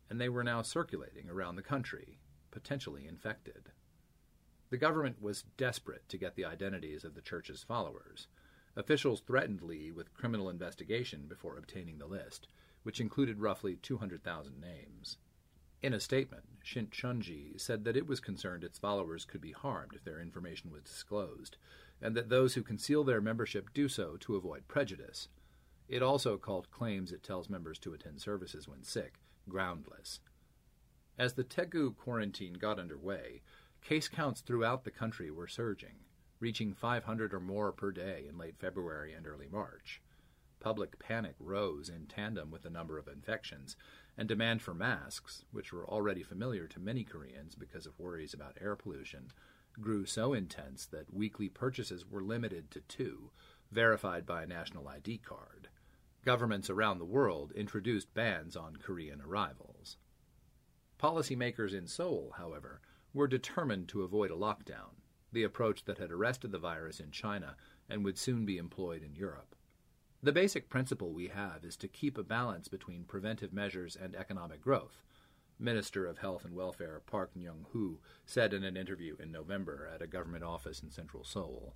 and 0.09 0.19
they 0.19 0.31
were 0.31 0.43
now 0.43 0.63
circulating 0.63 1.29
around 1.29 1.57
the 1.57 1.63
country, 1.63 2.19
potentially 2.51 3.07
infected. 3.07 3.73
The 4.71 4.77
government 4.77 5.23
was 5.23 5.45
desperate 5.57 6.09
to 6.09 6.19
get 6.19 6.37
the 6.37 6.45
identities 6.45 7.05
of 7.05 7.15
the 7.15 7.23
church's 7.23 7.63
followers. 7.63 8.27
Officials 8.77 9.21
threatened 9.21 9.63
Lee 9.63 9.91
with 9.91 10.15
criminal 10.15 10.51
investigation 10.51 11.27
before 11.27 11.57
obtaining 11.57 11.99
the 11.99 12.07
list, 12.07 12.49
which 12.83 13.01
included 13.01 13.41
roughly 13.41 13.77
200,000 13.77 14.61
names. 14.61 15.17
In 15.81 15.95
a 15.95 16.01
statement, 16.01 16.45
Shincheonji 16.65 17.59
said 17.59 17.85
that 17.85 17.97
it 17.97 18.07
was 18.07 18.21
concerned 18.21 18.65
its 18.65 18.79
followers 18.79 19.25
could 19.25 19.41
be 19.41 19.53
harmed 19.53 19.95
if 19.95 20.05
their 20.05 20.21
information 20.21 20.71
was 20.71 20.83
disclosed, 20.83 21.57
and 22.03 22.15
that 22.17 22.29
those 22.29 22.55
who 22.55 22.63
conceal 22.63 23.05
their 23.05 23.21
membership 23.21 23.73
do 23.73 23.89
so 23.89 24.17
to 24.19 24.37
avoid 24.37 24.69
prejudice. 24.69 25.29
It 25.89 26.03
also 26.03 26.37
called 26.37 26.71
claims 26.71 27.13
it 27.13 27.23
tells 27.23 27.49
members 27.49 27.79
to 27.81 27.95
attend 27.95 28.21
services 28.21 28.69
when 28.69 28.83
sick 28.83 29.21
groundless. 29.49 30.21
As 31.19 31.33
the 31.33 31.45
Daegu 31.45 31.97
quarantine 31.97 32.55
got 32.55 32.79
underway, 32.79 33.41
Case 33.83 34.09
counts 34.09 34.41
throughout 34.41 34.85
the 34.85 34.91
country 34.91 35.31
were 35.31 35.49
surging, 35.49 35.97
reaching 36.41 36.75
500 36.75 37.33
or 37.33 37.41
more 37.41 37.73
per 37.73 37.91
day 37.91 38.27
in 38.29 38.37
late 38.37 38.59
February 38.59 39.13
and 39.13 39.27
early 39.27 39.49
March. 39.49 40.03
Public 40.61 40.99
panic 40.99 41.35
rose 41.39 41.89
in 41.89 42.07
tandem 42.07 42.51
with 42.51 42.63
the 42.63 42.71
number 42.71 42.99
of 42.99 43.09
infections, 43.09 43.77
and 44.17 44.29
demand 44.29 44.61
for 44.61 44.75
masks, 44.75 45.45
which 45.53 45.73
were 45.73 45.87
already 45.87 46.23
familiar 46.23 46.67
to 46.67 46.81
many 46.81 47.05
Koreans 47.05 47.55
because 47.55 47.87
of 47.87 47.99
worries 47.99 48.35
about 48.35 48.59
air 48.61 48.75
pollution, 48.75 49.31
grew 49.81 50.05
so 50.05 50.33
intense 50.33 50.85
that 50.87 51.15
weekly 51.15 51.49
purchases 51.49 52.05
were 52.05 52.23
limited 52.23 52.71
to 52.73 52.81
two, 52.81 53.31
verified 53.71 54.27
by 54.27 54.43
a 54.43 54.47
national 54.47 54.89
ID 54.89 55.19
card. 55.19 55.69
Governments 56.25 56.69
around 56.69 56.99
the 56.99 57.05
world 57.05 57.53
introduced 57.53 58.13
bans 58.13 58.57
on 58.57 58.77
Korean 58.77 59.23
arrivals. 59.23 59.97
Policymakers 60.99 61.73
in 61.73 61.87
Seoul, 61.87 62.35
however, 62.37 62.81
were 63.19 63.27
determined 63.27 63.89
to 63.89 64.05
avoid 64.05 64.31
a 64.31 64.35
lockdown, 64.35 64.95
the 65.33 65.43
approach 65.43 65.85
that 65.85 65.99
had 65.99 66.13
arrested 66.13 66.53
the 66.53 66.59
virus 66.59 67.01
in 67.01 67.11
China 67.11 67.57
and 67.91 68.05
would 68.05 68.17
soon 68.17 68.47
be 68.47 68.57
employed 68.57 69.03
in 69.03 69.17
Europe. 69.17 69.57
The 70.23 70.31
basic 70.31 70.69
principle 70.69 71.13
we 71.13 71.27
have 71.27 71.65
is 71.65 71.77
to 71.79 71.89
keep 71.89 72.17
a 72.17 72.23
balance 72.23 72.69
between 72.69 73.03
preventive 73.03 73.53
measures 73.53 73.97
and 74.01 74.15
economic 74.15 74.61
growth, 74.61 75.03
Minister 75.59 76.07
of 76.07 76.19
Health 76.19 76.45
and 76.45 76.55
Welfare 76.55 77.03
Park 77.07 77.33
Neung-hoo 77.37 77.99
said 78.25 78.55
in 78.55 78.63
an 78.63 78.77
interview 78.77 79.17
in 79.19 79.33
November 79.33 79.91
at 79.93 80.01
a 80.01 80.07
government 80.07 80.45
office 80.45 80.81
in 80.81 80.93
central 80.93 81.25
Seoul. 81.25 81.75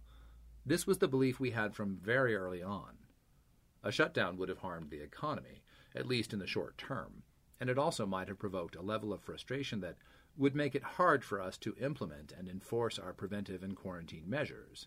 This 0.64 0.86
was 0.86 0.98
the 0.98 1.08
belief 1.08 1.40
we 1.40 1.50
had 1.50 1.74
from 1.74 1.96
very 1.96 2.36
early 2.36 2.62
on. 2.62 2.98
A 3.82 3.90
shutdown 3.90 4.36
would 4.36 4.48
have 4.48 4.58
harmed 4.58 4.90
the 4.90 5.02
economy, 5.02 5.64
at 5.92 6.06
least 6.06 6.32
in 6.32 6.38
the 6.38 6.46
short 6.46 6.78
term, 6.78 7.24
and 7.58 7.68
it 7.68 7.78
also 7.78 8.06
might 8.06 8.28
have 8.28 8.38
provoked 8.38 8.76
a 8.76 8.82
level 8.82 9.12
of 9.12 9.20
frustration 9.20 9.80
that 9.80 9.96
would 10.36 10.54
make 10.54 10.74
it 10.74 10.82
hard 10.82 11.24
for 11.24 11.40
us 11.40 11.58
to 11.58 11.76
implement 11.80 12.32
and 12.32 12.48
enforce 12.48 12.98
our 12.98 13.12
preventive 13.12 13.62
and 13.62 13.76
quarantine 13.76 14.24
measures. 14.26 14.86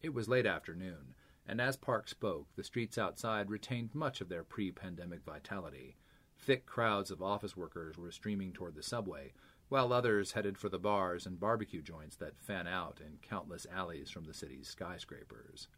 It 0.00 0.14
was 0.14 0.28
late 0.28 0.46
afternoon, 0.46 1.14
and 1.46 1.60
as 1.60 1.76
Park 1.76 2.08
spoke, 2.08 2.46
the 2.56 2.64
streets 2.64 2.96
outside 2.96 3.50
retained 3.50 3.94
much 3.94 4.20
of 4.20 4.28
their 4.28 4.44
pre 4.44 4.72
pandemic 4.72 5.22
vitality. 5.24 5.96
Thick 6.38 6.66
crowds 6.66 7.10
of 7.10 7.22
office 7.22 7.56
workers 7.56 7.98
were 7.98 8.10
streaming 8.10 8.52
toward 8.52 8.74
the 8.74 8.82
subway, 8.82 9.32
while 9.68 9.92
others 9.92 10.32
headed 10.32 10.58
for 10.58 10.68
the 10.68 10.78
bars 10.78 11.24
and 11.24 11.38
barbecue 11.38 11.82
joints 11.82 12.16
that 12.16 12.38
fan 12.38 12.66
out 12.66 13.00
in 13.00 13.18
countless 13.22 13.66
alleys 13.72 14.10
from 14.10 14.24
the 14.24 14.34
city's 14.34 14.68
skyscrapers. 14.68 15.68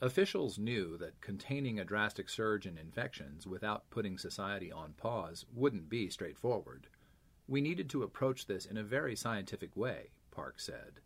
Officials 0.00 0.58
knew 0.58 0.96
that 0.98 1.20
containing 1.20 1.78
a 1.78 1.84
drastic 1.84 2.28
surge 2.28 2.66
in 2.66 2.76
infections 2.76 3.46
without 3.46 3.88
putting 3.90 4.18
society 4.18 4.70
on 4.70 4.92
pause 4.94 5.46
wouldn't 5.54 5.88
be 5.88 6.10
straightforward. 6.10 6.88
We 7.46 7.60
needed 7.60 7.90
to 7.90 8.02
approach 8.02 8.46
this 8.46 8.64
in 8.64 8.78
a 8.78 8.82
very 8.82 9.14
scientific 9.14 9.76
way, 9.76 10.10
Park 10.30 10.58
said. 10.58 11.00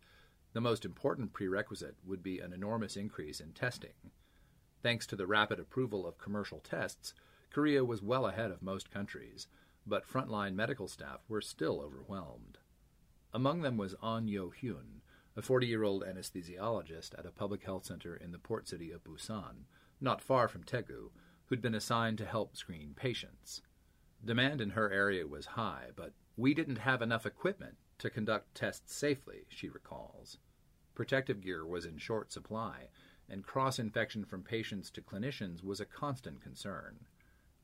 The 0.53 0.61
most 0.61 0.85
important 0.85 1.33
prerequisite 1.33 1.97
would 2.05 2.23
be 2.23 2.39
an 2.39 2.53
enormous 2.53 2.95
increase 2.95 3.41
in 3.41 3.51
testing. 3.51 4.11
Thanks 4.81 5.05
to 5.07 5.17
the 5.17 5.27
rapid 5.27 5.59
approval 5.59 6.07
of 6.07 6.17
commercial 6.17 6.59
tests, 6.59 7.13
Korea 7.51 7.83
was 7.83 8.01
well 8.01 8.25
ahead 8.25 8.51
of 8.51 8.61
most 8.61 8.89
countries, 8.89 9.47
but 9.85 10.07
frontline 10.07 10.55
medical 10.55 10.87
staff 10.87 11.19
were 11.27 11.41
still 11.41 11.81
overwhelmed. 11.81 12.57
Among 13.33 13.61
them 13.61 13.75
was 13.75 13.95
An 14.01 14.27
Yo 14.29 14.49
Hyun, 14.49 15.01
a 15.35 15.41
40 15.41 15.67
year 15.67 15.83
old 15.83 16.03
anesthesiologist 16.03 17.17
at 17.19 17.25
a 17.25 17.31
public 17.31 17.63
health 17.63 17.85
center 17.85 18.15
in 18.15 18.31
the 18.31 18.39
port 18.39 18.67
city 18.67 18.91
of 18.91 19.03
Busan, 19.03 19.65
not 19.99 20.21
far 20.21 20.47
from 20.47 20.63
Daegu, 20.63 21.09
who'd 21.47 21.61
been 21.61 21.75
assigned 21.75 22.17
to 22.19 22.25
help 22.25 22.55
screen 22.55 22.93
patients. 22.95 23.61
Demand 24.23 24.61
in 24.61 24.71
her 24.71 24.91
area 24.91 25.27
was 25.27 25.45
high, 25.45 25.87
but 25.95 26.13
we 26.39 26.53
didn't 26.53 26.77
have 26.77 27.01
enough 27.01 27.25
equipment 27.25 27.75
to 27.97 28.09
conduct 28.09 28.55
tests 28.55 28.95
safely, 28.95 29.39
she 29.49 29.67
recalls. 29.67 30.37
Protective 30.95 31.41
gear 31.41 31.65
was 31.65 31.85
in 31.85 31.97
short 31.97 32.31
supply, 32.31 32.87
and 33.29 33.43
cross 33.43 33.77
infection 33.77 34.23
from 34.23 34.41
patients 34.41 34.89
to 34.91 35.01
clinicians 35.01 35.65
was 35.65 35.81
a 35.81 35.85
constant 35.85 36.41
concern. 36.41 36.99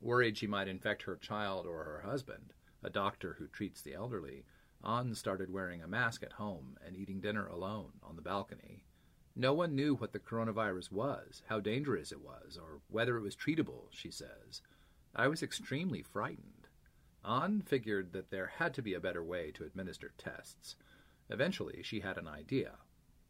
Worried 0.02 0.36
she 0.36 0.46
might 0.46 0.68
infect 0.68 1.02
her 1.02 1.16
child 1.16 1.66
or 1.66 1.84
her 1.84 2.02
husband, 2.04 2.52
a 2.82 2.90
doctor 2.90 3.36
who 3.38 3.46
treats 3.46 3.80
the 3.80 3.94
elderly, 3.94 4.44
An 4.84 5.14
started 5.14 5.50
wearing 5.50 5.82
a 5.82 5.88
mask 5.88 6.22
at 6.22 6.32
home 6.32 6.76
and 6.86 6.94
eating 6.94 7.20
dinner 7.20 7.46
alone 7.46 7.92
on 8.02 8.16
the 8.16 8.22
balcony. 8.22 8.84
No 9.34 9.54
one 9.54 9.74
knew 9.74 9.94
what 9.94 10.12
the 10.12 10.18
coronavirus 10.18 10.92
was, 10.92 11.42
how 11.48 11.60
dangerous 11.60 12.12
it 12.12 12.20
was, 12.20 12.58
or 12.60 12.80
whether 12.90 13.16
it 13.16 13.22
was 13.22 13.36
treatable, 13.36 13.86
she 13.90 14.10
says. 14.10 14.60
I 15.14 15.28
was 15.28 15.42
extremely 15.42 16.02
frightened. 16.02 16.55
An 17.28 17.60
figured 17.60 18.12
that 18.12 18.30
there 18.30 18.46
had 18.46 18.72
to 18.74 18.82
be 18.82 18.94
a 18.94 19.00
better 19.00 19.22
way 19.22 19.50
to 19.50 19.64
administer 19.64 20.12
tests. 20.16 20.76
Eventually, 21.28 21.82
she 21.82 21.98
had 22.00 22.18
an 22.18 22.28
idea. 22.28 22.78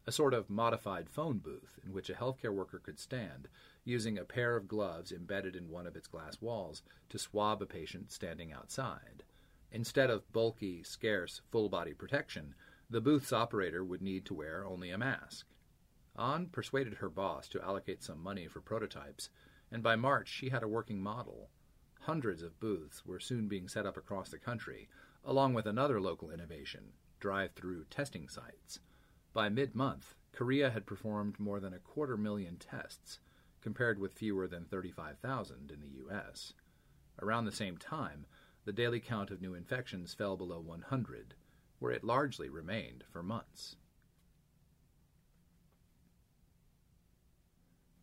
a 0.07 0.11
sort 0.11 0.33
of 0.33 0.49
modified 0.49 1.09
phone 1.09 1.37
booth 1.37 1.77
in 1.85 1.91
which 1.91 2.09
a 2.09 2.13
healthcare 2.13 2.53
worker 2.53 2.79
could 2.79 2.97
stand, 2.97 3.49
using 3.83 4.17
a 4.17 4.23
pair 4.23 4.55
of 4.55 4.67
gloves 4.67 5.11
embedded 5.11 5.53
in 5.53 5.69
one 5.69 5.85
of 5.85 5.97
its 5.97 6.07
glass 6.07 6.41
walls 6.41 6.81
to 7.09 7.19
swab 7.19 7.61
a 7.61 7.65
patient 7.65 8.09
standing 8.09 8.53
outside. 8.53 9.23
Instead 9.69 10.09
of 10.09 10.31
bulky, 10.31 10.81
scarce, 10.81 11.41
full 11.51 11.67
body 11.67 11.93
protection, 11.93 12.55
the 12.89 13.01
booth's 13.01 13.33
operator 13.33 13.83
would 13.83 14.01
need 14.01 14.25
to 14.25 14.33
wear 14.33 14.65
only 14.65 14.89
a 14.91 14.97
mask. 14.97 15.45
An 16.15 16.47
persuaded 16.47 16.95
her 16.95 17.09
boss 17.09 17.49
to 17.49 17.61
allocate 17.61 18.01
some 18.01 18.23
money 18.23 18.47
for 18.47 18.61
prototypes, 18.61 19.29
and 19.69 19.83
by 19.83 19.97
March 19.97 20.29
she 20.29 20.49
had 20.49 20.63
a 20.63 20.69
working 20.69 21.01
model. 21.01 21.49
Hundreds 22.07 22.41
of 22.41 22.57
booths 22.61 23.05
were 23.05 23.19
soon 23.19 23.49
being 23.49 23.67
set 23.67 23.85
up 23.85 23.97
across 23.97 24.29
the 24.29 24.39
country, 24.39 24.87
along 25.25 25.53
with 25.53 25.65
another 25.65 25.99
local 25.99 26.31
innovation 26.31 26.93
drive 27.19 27.51
through 27.51 27.83
testing 27.89 28.29
sites. 28.29 28.79
By 29.33 29.49
mid 29.49 29.75
month, 29.75 30.15
Korea 30.31 30.69
had 30.69 30.85
performed 30.85 31.37
more 31.37 31.59
than 31.59 31.73
a 31.73 31.79
quarter 31.79 32.15
million 32.15 32.55
tests, 32.55 33.19
compared 33.59 33.99
with 33.99 34.13
fewer 34.13 34.47
than 34.47 34.63
35,000 34.63 35.69
in 35.69 35.81
the 35.81 35.97
U.S. 35.97 36.53
Around 37.21 37.43
the 37.43 37.51
same 37.51 37.75
time, 37.75 38.25
the 38.63 38.71
daily 38.71 39.01
count 39.01 39.29
of 39.29 39.41
new 39.41 39.53
infections 39.53 40.13
fell 40.13 40.37
below 40.37 40.61
100, 40.61 41.33
where 41.79 41.91
it 41.91 42.05
largely 42.05 42.47
remained 42.47 43.03
for 43.11 43.21
months. 43.21 43.75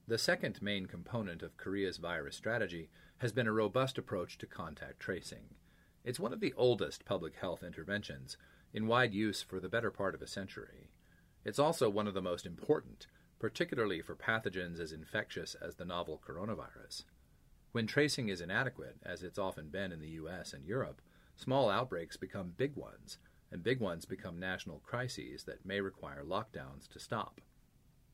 The 0.07 0.19
second 0.19 0.61
main 0.61 0.85
component 0.85 1.43
of 1.43 1.57
Korea's 1.57 1.97
virus 1.97 2.37
strategy 2.37 2.91
has 3.25 3.33
been 3.33 3.47
a 3.47 3.53
robust 3.53 3.97
approach 3.97 4.37
to 4.37 4.45
contact 4.45 5.01
tracing. 5.01 5.55
It's 6.05 6.21
one 6.21 6.35
of 6.35 6.41
the 6.41 6.53
oldest 6.59 7.07
public 7.07 7.37
health 7.37 7.63
interventions, 7.63 8.37
in 8.75 8.87
wide 8.87 9.15
use 9.15 9.41
for 9.41 9.59
the 9.59 9.69
better 9.71 9.91
part 9.91 10.15
of 10.15 10.21
a 10.21 10.27
century. 10.27 10.91
It's 11.43 11.59
also 11.59 11.89
one 11.89 12.07
of 12.07 12.13
the 12.13 12.21
most 12.21 12.45
important, 12.45 13.07
particularly 13.39 14.03
for 14.03 14.15
pathogens 14.15 14.79
as 14.79 14.93
infectious 14.93 15.55
as 15.55 15.77
the 15.77 15.87
novel 15.87 16.21
coronavirus. 16.23 17.05
When 17.73 17.87
tracing 17.87 18.29
is 18.29 18.43
inadequate, 18.43 18.99
as 19.03 19.23
it's 19.23 19.39
often 19.39 19.71
been 19.71 19.91
in 19.91 20.01
the 20.01 20.21
US 20.21 20.53
and 20.53 20.67
Europe, 20.67 21.01
small 21.35 21.71
outbreaks 21.71 22.19
become 22.19 22.53
big 22.59 22.77
ones, 22.77 23.17
and 23.51 23.63
big 23.63 23.81
ones 23.81 24.05
become 24.05 24.39
national 24.39 24.81
crises 24.81 25.45
that 25.45 25.65
may 25.65 25.81
require 25.81 26.25
lockdowns 26.25 26.87
to 26.93 27.01
stop. 27.01 27.41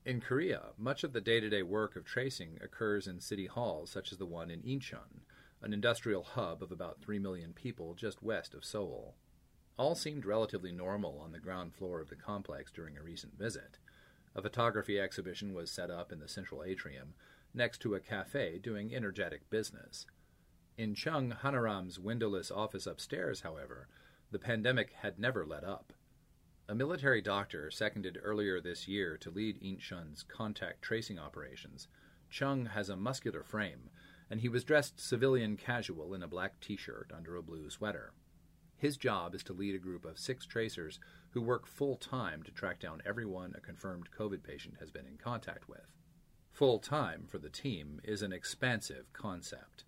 In 0.05 0.21
Korea, 0.21 0.71
much 0.79 1.05
of 1.05 1.13
the 1.13 1.21
day 1.21 1.41
to 1.41 1.51
day 1.51 1.63
work 1.63 1.95
of 1.95 2.07
tracing 2.07 2.59
occurs 2.63 3.07
in 3.07 3.21
city 3.21 3.47
halls 3.47 3.91
such 3.91 4.13
as 4.13 4.19
the 4.19 4.25
one 4.25 4.51
in 4.51 4.63
Incheon, 4.63 5.21
an 5.61 5.75
industrial 5.75 6.23
hub 6.23 6.63
of 6.63 6.73
about 6.73 7.03
3 7.03 7.19
million 7.19 7.53
people 7.53 7.93
just 7.93 8.23
west 8.23 8.55
of 8.55 8.65
Seoul. 8.65 9.15
All 9.77 9.95
seemed 9.95 10.25
relatively 10.25 10.73
normal 10.73 11.21
on 11.21 11.33
the 11.33 11.39
ground 11.39 11.75
floor 11.75 12.01
of 12.01 12.09
the 12.09 12.17
complex 12.17 12.73
during 12.73 12.97
a 12.97 13.03
recent 13.03 13.39
visit. 13.39 13.79
A 14.35 14.41
photography 14.41 14.99
exhibition 14.99 15.53
was 15.53 15.71
set 15.71 15.91
up 15.91 16.13
in 16.13 16.19
the 16.19 16.29
central 16.29 16.65
atrium, 16.65 17.13
next 17.53 17.79
to 17.83 17.95
a 17.95 18.01
cafe 18.01 18.59
doing 18.59 18.95
energetic 18.95 19.51
business. 19.51 20.07
In 20.79 20.95
Chung 20.95 21.35
Hanaram's 21.43 21.99
windowless 21.99 22.51
office 22.51 22.87
upstairs, 22.87 23.43
however, 23.43 23.87
the 24.31 24.39
pandemic 24.39 24.93
had 25.03 25.19
never 25.19 25.45
let 25.45 25.63
up. 25.63 25.93
A 26.71 26.75
military 26.77 27.21
doctor 27.21 27.69
seconded 27.69 28.17
earlier 28.23 28.61
this 28.61 28.87
year 28.87 29.17
to 29.23 29.31
lead 29.33 29.61
Incheon's 29.61 30.23
contact 30.23 30.83
tracing 30.83 31.19
operations. 31.19 31.89
Chung 32.31 32.67
has 32.67 32.89
a 32.89 32.97
muscular 32.97 33.43
frame, 33.43 33.91
and 34.31 34.41
he 34.41 34.49
was 34.49 34.63
dressed 34.63 35.01
civilian 35.01 35.57
casual 35.57 36.15
in 36.15 36.23
a 36.23 36.29
black 36.29 36.61
t 36.61 36.77
shirt 36.77 37.11
under 37.13 37.35
a 37.35 37.43
blue 37.43 37.71
sweater. 37.71 38.13
His 38.77 38.97
job 38.97 39.35
is 39.35 39.43
to 39.45 39.53
lead 39.53 39.75
a 39.75 39.81
group 39.81 40.05
of 40.05 40.17
six 40.17 40.47
tracers 40.47 41.01
who 41.31 41.43
work 41.43 41.67
full 41.67 41.97
time 41.97 42.45
to 42.45 42.53
track 42.53 42.79
down 42.79 43.03
everyone 43.05 43.53
a 43.57 43.61
confirmed 43.61 44.09
COVID 44.17 44.45
patient 44.45 44.77
has 44.79 44.93
been 44.93 45.07
in 45.07 45.17
contact 45.17 45.69
with. 45.69 45.93
Full 46.53 46.79
time 46.79 47.25
for 47.27 47.39
the 47.39 47.51
team 47.51 48.01
is 48.05 48.23
an 48.23 48.33
expansive 48.33 49.13
concept. 49.13 49.83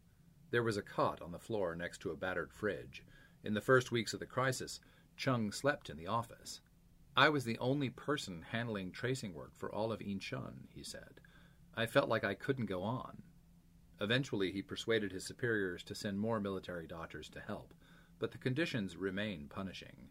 There 0.51 0.65
was 0.65 0.77
a 0.77 0.83
cot 0.83 1.23
on 1.23 1.31
the 1.31 1.39
floor 1.39 1.77
next 1.77 2.01
to 2.01 2.11
a 2.11 2.17
battered 2.17 2.53
fridge. 2.53 3.05
In 3.45 3.55
the 3.55 3.61
first 3.61 3.93
weeks 3.93 4.13
of 4.13 4.19
the 4.19 4.27
crisis, 4.27 4.81
Chung 5.17 5.53
slept 5.53 5.89
in 5.89 5.97
the 5.97 6.09
office. 6.09 6.61
I 7.17 7.29
was 7.29 7.45
the 7.45 7.59
only 7.59 7.91
person 7.91 8.43
handling 8.53 8.91
tracing 8.91 9.35
work 9.35 9.53
for 9.59 9.71
all 9.71 9.93
of 9.93 10.01
Incheon, 10.01 10.69
he 10.75 10.83
said. 10.83 11.21
I 11.75 11.85
felt 11.85 12.09
like 12.09 12.25
I 12.25 12.33
couldn't 12.33 12.67
go 12.67 12.83
on. 12.83 13.23
Eventually, 14.01 14.51
he 14.51 14.63
persuaded 14.63 15.13
his 15.13 15.25
superiors 15.25 15.83
to 15.85 15.95
send 15.95 16.19
more 16.19 16.41
military 16.41 16.87
doctors 16.87 17.29
to 17.31 17.41
help, 17.41 17.75
but 18.19 18.33
the 18.33 18.39
conditions 18.39 18.97
remain 18.97 19.47
punishing. 19.49 20.09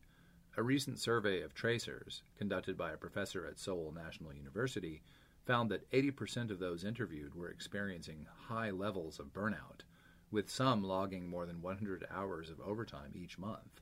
A 0.57 0.63
recent 0.63 0.99
survey 0.99 1.41
of 1.41 1.55
tracers, 1.55 2.21
conducted 2.37 2.77
by 2.77 2.91
a 2.91 2.97
professor 2.97 3.47
at 3.47 3.57
Seoul 3.57 3.91
National 3.95 4.33
University, 4.33 5.01
found 5.43 5.71
that 5.71 5.89
80% 5.91 6.51
of 6.51 6.59
those 6.59 6.83
interviewed 6.83 7.33
were 7.33 7.49
experiencing 7.49 8.27
high 8.47 8.69
levels 8.69 9.19
of 9.19 9.33
burnout, 9.33 9.81
with 10.29 10.51
some 10.51 10.83
logging 10.83 11.27
more 11.27 11.47
than 11.47 11.63
100 11.63 12.05
hours 12.11 12.51
of 12.51 12.61
overtime 12.61 13.11
each 13.15 13.39
month. 13.39 13.81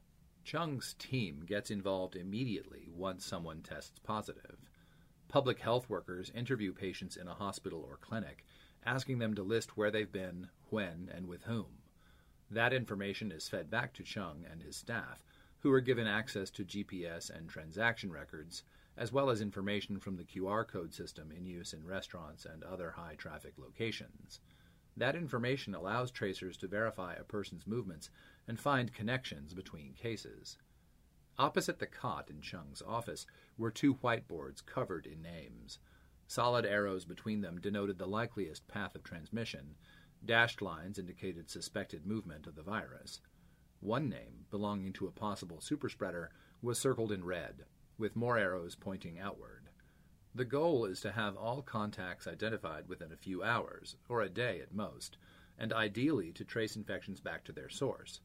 Chung's 0.50 0.96
team 0.98 1.44
gets 1.46 1.70
involved 1.70 2.16
immediately 2.16 2.90
once 2.92 3.24
someone 3.24 3.62
tests 3.62 4.00
positive. 4.00 4.58
Public 5.28 5.60
health 5.60 5.88
workers 5.88 6.32
interview 6.34 6.74
patients 6.74 7.16
in 7.16 7.28
a 7.28 7.36
hospital 7.36 7.86
or 7.88 7.98
clinic, 7.98 8.44
asking 8.84 9.20
them 9.20 9.36
to 9.36 9.44
list 9.44 9.78
where 9.78 9.92
they've 9.92 10.12
been, 10.12 10.50
when, 10.72 11.12
and 11.14 11.28
with 11.28 11.44
whom. 11.44 11.84
That 12.50 12.74
information 12.74 13.32
is 13.32 13.48
fed 13.48 13.70
back 13.70 13.94
to 13.94 14.04
Chung 14.04 14.44
and 14.52 14.64
his 14.64 14.76
staff, 14.76 15.24
who 15.60 15.72
are 15.72 15.82
given 15.82 16.08
access 16.08 16.50
to 16.50 16.66
GPS 16.66 17.30
and 17.30 17.48
transaction 17.48 18.12
records, 18.12 18.64
as 18.98 19.14
well 19.14 19.30
as 19.30 19.42
information 19.42 20.00
from 20.00 20.16
the 20.16 20.24
QR 20.24 20.68
code 20.68 20.96
system 20.96 21.32
in 21.32 21.46
use 21.46 21.74
in 21.74 21.86
restaurants 21.86 22.46
and 22.46 22.64
other 22.64 22.90
high 22.90 23.14
traffic 23.20 23.54
locations. 23.60 24.40
That 24.98 25.16
information 25.16 25.76
allows 25.76 26.12
tracers 26.12 26.58
to 26.58 26.68
verify 26.68 27.14
a 27.14 27.24
person's 27.24 27.68
movements 27.68 28.10
and 28.50 28.60
find 28.60 28.92
connections 28.92 29.54
between 29.54 29.94
cases. 29.94 30.58
Opposite 31.38 31.78
the 31.78 31.86
cot 31.86 32.32
in 32.32 32.42
Chung's 32.42 32.82
office 32.82 33.28
were 33.60 33.70
two 33.70 33.94
whiteboards 33.94 34.66
covered 34.66 35.06
in 35.06 35.22
names. 35.22 35.78
Solid 36.28 36.66
arrows 36.66 37.06
between 37.06 37.42
them 37.42 37.62
denoted 37.62 38.00
the 38.00 38.08
likeliest 38.08 38.68
path 38.68 38.96
of 38.96 39.04
transmission. 39.04 39.76
Dashed 40.26 40.64
lines 40.64 40.98
indicated 40.98 41.50
suspected 41.50 42.08
movement 42.08 42.48
of 42.48 42.56
the 42.56 42.64
virus. 42.64 43.22
One 43.82 44.10
name, 44.10 44.46
belonging 44.50 44.94
to 44.94 45.08
a 45.08 45.12
possible 45.12 45.60
superspreader, 45.60 46.30
was 46.62 46.80
circled 46.80 47.12
in 47.12 47.24
red, 47.24 47.66
with 48.00 48.16
more 48.16 48.38
arrows 48.40 48.76
pointing 48.76 49.20
outward. 49.20 49.70
The 50.34 50.44
goal 50.44 50.86
is 50.86 51.02
to 51.02 51.12
have 51.12 51.38
all 51.38 51.62
contacts 51.62 52.26
identified 52.26 52.90
within 52.90 53.12
a 53.12 53.18
few 53.18 53.44
hours, 53.44 53.96
or 54.10 54.22
a 54.22 54.30
day 54.30 54.60
at 54.60 54.74
most, 54.74 55.18
and 55.58 55.72
ideally 55.72 56.32
to 56.32 56.44
trace 56.44 56.76
infections 56.76 57.22
back 57.22 57.44
to 57.44 57.52
their 57.52 57.70
source. 57.70 58.22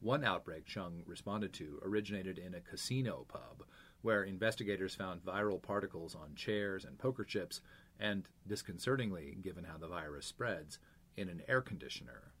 One 0.00 0.22
outbreak 0.22 0.64
Chung 0.64 1.02
responded 1.06 1.52
to 1.54 1.80
originated 1.82 2.38
in 2.38 2.54
a 2.54 2.60
casino 2.60 3.26
pub, 3.28 3.64
where 4.00 4.22
investigators 4.22 4.94
found 4.94 5.24
viral 5.24 5.60
particles 5.60 6.14
on 6.14 6.36
chairs 6.36 6.84
and 6.84 6.98
poker 6.98 7.24
chips, 7.24 7.60
and, 7.98 8.28
disconcertingly, 8.46 9.38
given 9.42 9.64
how 9.64 9.76
the 9.76 9.88
virus 9.88 10.26
spreads, 10.26 10.78
in 11.16 11.28
an 11.28 11.42
air 11.48 11.60
conditioner. 11.60 12.32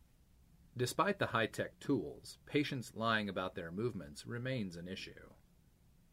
Despite 0.76 1.18
the 1.18 1.26
high 1.26 1.46
tech 1.46 1.80
tools, 1.80 2.38
patients 2.46 2.94
lying 2.94 3.28
about 3.28 3.56
their 3.56 3.72
movements 3.72 4.24
remains 4.24 4.76
an 4.76 4.86
issue. 4.86 5.32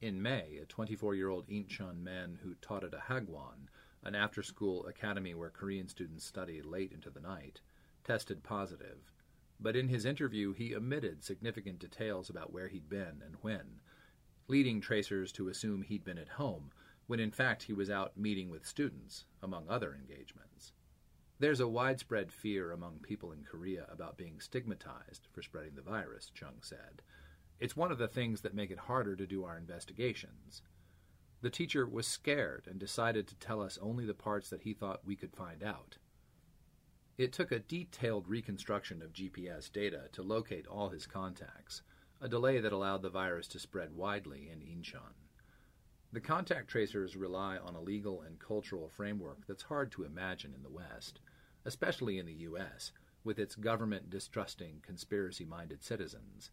In 0.02 0.22
May, 0.24 0.58
a 0.58 0.66
24 0.66 1.14
year 1.14 1.30
old 1.30 1.48
Incheon 1.48 2.02
man 2.02 2.40
who 2.42 2.56
taught 2.56 2.84
at 2.84 2.96
a 2.96 3.04
hagwon, 3.08 3.68
an 4.04 4.16
after 4.16 4.42
school 4.42 4.88
academy 4.88 5.36
where 5.36 5.52
Korean 5.52 5.88
students 5.88 6.26
study 6.26 6.64
late 6.64 6.92
into 6.92 7.12
the 7.12 7.20
night, 7.20 7.62
tested 8.04 8.42
positive. 8.42 9.12
But 9.60 9.76
in 9.76 9.88
his 9.88 10.06
interview, 10.06 10.54
he 10.54 10.76
omitted 10.76 11.24
significant 11.24 11.80
details 11.80 12.30
about 12.30 12.52
where 12.52 12.68
he'd 12.68 12.90
been 12.90 13.22
and 13.26 13.36
when, 13.42 13.80
leading 14.48 14.82
tracers 14.82 15.32
to 15.34 15.48
assume 15.48 15.82
he'd 15.82 16.04
been 16.04 16.18
at 16.18 16.30
home, 16.30 16.72
when 17.08 17.20
in 17.20 17.32
fact 17.32 17.64
he 17.64 17.74
was 17.74 17.90
out 17.90 18.18
meeting 18.18 18.50
with 18.50 18.66
students, 18.66 19.26
among 19.42 19.68
other 19.70 19.94
engagements. 19.94 20.74
There's 21.40 21.60
a 21.60 21.68
widespread 21.68 22.32
fear 22.32 22.72
among 22.72 23.00
people 23.00 23.32
in 23.32 23.44
Korea 23.44 23.86
about 23.92 24.18
being 24.18 24.40
stigmatized 24.40 25.28
for 25.32 25.42
spreading 25.42 25.76
the 25.76 25.82
virus, 25.82 26.32
Chung 26.34 26.62
said. 26.62 27.02
It's 27.60 27.76
one 27.76 27.92
of 27.92 27.98
the 27.98 28.08
things 28.08 28.42
that 28.42 28.54
make 28.54 28.72
it 28.72 28.78
harder 28.78 29.16
to 29.16 29.28
do 29.28 29.44
our 29.44 29.58
investigations. 29.58 30.62
The 31.42 31.50
teacher 31.50 31.86
was 31.86 32.08
scared 32.08 32.68
and 32.70 32.80
decided 32.80 33.28
to 33.28 33.36
tell 33.36 33.62
us 33.62 33.78
only 33.82 34.06
the 34.06 34.14
parts 34.14 34.50
that 34.50 34.62
he 34.62 34.74
thought 34.74 35.06
we 35.06 35.16
could 35.16 35.34
find 35.34 35.62
out. 35.62 35.98
It 37.18 37.32
took 37.32 37.54
a 37.54 37.60
detailed 37.60 38.28
reconstruction 38.28 39.02
of 39.02 39.14
GPS 39.14 39.72
data 39.72 40.10
to 40.12 40.22
locate 40.22 40.68
all 40.68 40.90
his 40.90 41.08
contacts, 41.08 41.82
a 42.20 42.28
delay 42.28 42.60
that 42.60 42.74
allowed 42.74 43.04
the 43.04 43.10
virus 43.10 43.48
to 43.50 43.60
spread 43.60 43.96
widely 43.96 44.50
in 44.50 44.60
Incheon. 44.60 45.14
The 46.12 46.20
contact 46.20 46.68
tracers 46.68 47.16
rely 47.16 47.58
on 47.58 47.74
a 47.74 47.82
legal 47.82 48.22
and 48.22 48.38
cultural 48.38 48.90
framework 48.90 49.48
that's 49.48 49.64
hard 49.64 49.94
to 49.94 50.04
imagine 50.04 50.54
in 50.54 50.62
the 50.62 50.70
West, 50.70 51.22
especially 51.64 52.20
in 52.20 52.26
the 52.26 52.34
U.S., 52.34 52.92
with 53.24 53.40
its 53.40 53.56
government 53.56 54.10
distrusting, 54.10 54.82
conspiracy 54.86 55.46
minded 55.46 55.84
citizens 55.84 56.52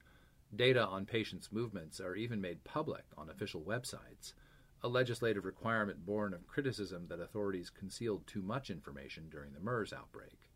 Data 0.55 0.87
on 0.87 1.07
patients' 1.07 1.51
movements 1.51 1.99
are 1.99 2.15
even 2.15 2.41
made 2.41 2.63
public 2.63 3.05
on 3.17 3.31
official 3.31 3.63
websites. 3.63 4.35
a 4.83 4.89
legislative 4.89 5.45
requirement 5.45 6.05
born 6.05 6.35
of 6.35 6.47
criticism 6.47 7.07
that 7.09 7.21
authorities 7.21 7.71
concealed 7.71 8.27
too 8.27 8.43
much 8.43 8.71
information 8.71 9.29
during 9.29 9.53
the 9.55 9.61
MERS 9.61 9.93
outbreak. 9.93 10.52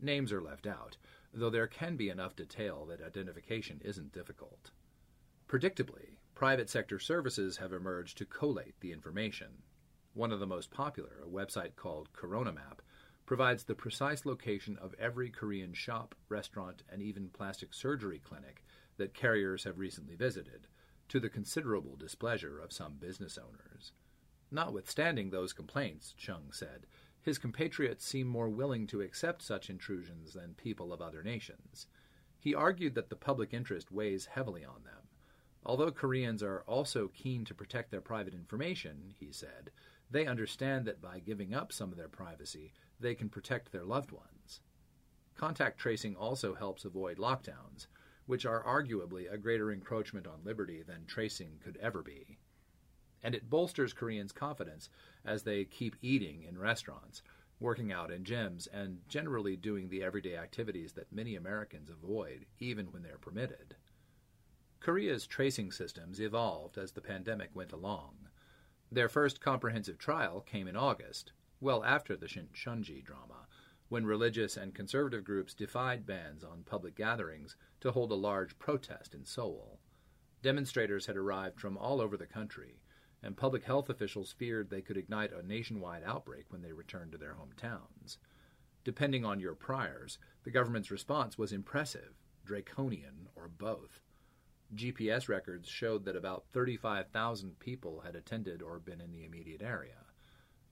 Names 0.00 0.32
are 0.32 0.40
left 0.40 0.66
out, 0.66 0.96
though 1.32 1.50
there 1.50 1.66
can 1.66 1.96
be 1.96 2.08
enough 2.08 2.36
detail 2.36 2.86
that 2.86 3.02
identification 3.02 3.80
isn't 3.84 4.12
difficult. 4.12 4.70
Predictably, 5.48 6.16
private 6.34 6.70
sector 6.70 6.98
services 6.98 7.56
have 7.56 7.72
emerged 7.72 8.16
to 8.18 8.24
collate 8.24 8.78
the 8.80 8.92
information. 8.92 9.62
One 10.14 10.30
of 10.30 10.40
the 10.40 10.46
most 10.46 10.70
popular, 10.70 11.20
a 11.22 11.28
website 11.28 11.74
called 11.74 12.12
CoronaMap, 12.12 12.80
provides 13.26 13.64
the 13.64 13.74
precise 13.74 14.24
location 14.24 14.78
of 14.80 14.94
every 14.98 15.30
Korean 15.30 15.74
shop, 15.74 16.14
restaurant, 16.28 16.82
and 16.88 17.02
even 17.02 17.28
plastic 17.28 17.74
surgery 17.74 18.20
clinic 18.22 18.64
that 18.96 19.14
carriers 19.14 19.64
have 19.64 19.78
recently 19.78 20.14
visited, 20.14 20.66
to 21.08 21.20
the 21.20 21.28
considerable 21.28 21.96
displeasure 21.96 22.58
of 22.58 22.72
some 22.72 22.94
business 22.94 23.38
owners. 23.38 23.92
Notwithstanding 24.50 25.30
those 25.30 25.52
complaints, 25.52 26.14
Chung 26.16 26.52
said, 26.52 26.86
his 27.22 27.38
compatriots 27.38 28.04
seem 28.04 28.26
more 28.26 28.48
willing 28.48 28.86
to 28.86 29.00
accept 29.00 29.42
such 29.42 29.70
intrusions 29.70 30.32
than 30.32 30.54
people 30.54 30.92
of 30.92 31.02
other 31.02 31.22
nations. 31.22 31.86
He 32.38 32.54
argued 32.54 32.94
that 32.94 33.10
the 33.10 33.16
public 33.16 33.52
interest 33.52 33.90
weighs 33.90 34.26
heavily 34.26 34.64
on 34.64 34.84
them. 34.84 35.08
Although 35.64 35.90
Koreans 35.90 36.42
are 36.42 36.62
also 36.66 37.08
keen 37.08 37.44
to 37.44 37.54
protect 37.54 37.90
their 37.90 38.00
private 38.00 38.34
information, 38.34 39.14
he 39.18 39.32
said, 39.32 39.70
they 40.10 40.26
understand 40.26 40.86
that 40.86 41.02
by 41.02 41.18
giving 41.18 41.52
up 41.52 41.72
some 41.72 41.90
of 41.90 41.98
their 41.98 42.08
privacy, 42.08 42.72
they 42.98 43.14
can 43.14 43.28
protect 43.28 43.72
their 43.72 43.84
loved 43.84 44.10
ones. 44.10 44.60
Contact 45.36 45.78
tracing 45.78 46.16
also 46.16 46.54
helps 46.54 46.84
avoid 46.84 47.18
lockdowns, 47.18 47.88
which 48.26 48.46
are 48.46 48.64
arguably 48.64 49.30
a 49.30 49.36
greater 49.36 49.70
encroachment 49.70 50.26
on 50.26 50.44
liberty 50.44 50.82
than 50.82 51.04
tracing 51.04 51.58
could 51.62 51.76
ever 51.78 52.02
be 52.02 52.38
and 53.22 53.34
it 53.34 53.50
bolsters 53.50 53.92
Koreans' 53.92 54.32
confidence 54.32 54.88
as 55.24 55.42
they 55.42 55.64
keep 55.64 55.96
eating 56.02 56.44
in 56.44 56.58
restaurants, 56.58 57.22
working 57.60 57.92
out 57.92 58.10
in 58.10 58.24
gyms, 58.24 58.68
and 58.72 59.00
generally 59.08 59.56
doing 59.56 59.88
the 59.88 60.02
everyday 60.02 60.36
activities 60.36 60.92
that 60.92 61.12
many 61.12 61.34
Americans 61.34 61.90
avoid, 61.90 62.46
even 62.60 62.86
when 62.86 63.02
they're 63.02 63.18
permitted. 63.18 63.74
Korea's 64.80 65.26
tracing 65.26 65.72
systems 65.72 66.20
evolved 66.20 66.78
as 66.78 66.92
the 66.92 67.00
pandemic 67.00 67.50
went 67.54 67.72
along. 67.72 68.14
Their 68.92 69.08
first 69.08 69.40
comprehensive 69.40 69.98
trial 69.98 70.40
came 70.40 70.68
in 70.68 70.76
August, 70.76 71.32
well 71.60 71.84
after 71.84 72.16
the 72.16 72.26
Shincheonji 72.26 73.04
drama, 73.04 73.48
when 73.88 74.06
religious 74.06 74.56
and 74.56 74.74
conservative 74.74 75.24
groups 75.24 75.54
defied 75.54 76.06
bans 76.06 76.44
on 76.44 76.62
public 76.62 76.94
gatherings 76.94 77.56
to 77.80 77.90
hold 77.90 78.12
a 78.12 78.14
large 78.14 78.58
protest 78.58 79.14
in 79.14 79.24
Seoul. 79.24 79.80
Demonstrators 80.42 81.06
had 81.06 81.16
arrived 81.16 81.58
from 81.58 81.76
all 81.76 82.00
over 82.00 82.16
the 82.16 82.26
country, 82.26 82.80
and 83.22 83.36
public 83.36 83.64
health 83.64 83.88
officials 83.88 84.32
feared 84.32 84.70
they 84.70 84.80
could 84.80 84.96
ignite 84.96 85.32
a 85.32 85.46
nationwide 85.46 86.02
outbreak 86.04 86.46
when 86.48 86.62
they 86.62 86.72
returned 86.72 87.12
to 87.12 87.18
their 87.18 87.34
hometowns. 87.34 88.18
Depending 88.84 89.24
on 89.24 89.40
your 89.40 89.54
priors, 89.54 90.18
the 90.44 90.50
government's 90.50 90.90
response 90.90 91.36
was 91.36 91.52
impressive, 91.52 92.14
draconian, 92.44 93.28
or 93.36 93.48
both. 93.48 94.00
GPS 94.74 95.28
records 95.28 95.68
showed 95.68 96.04
that 96.04 96.16
about 96.16 96.44
35,000 96.52 97.58
people 97.58 98.00
had 98.00 98.14
attended 98.14 98.62
or 98.62 98.78
been 98.78 99.00
in 99.00 99.12
the 99.12 99.24
immediate 99.24 99.62
area. 99.62 100.04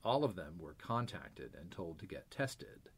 All 0.05 0.23
of 0.23 0.37
them 0.37 0.59
were 0.59 0.75
contacted 0.75 1.57
and 1.59 1.71
told 1.71 1.99
to 1.99 2.07
get 2.07 2.31
tested. 2.31 2.91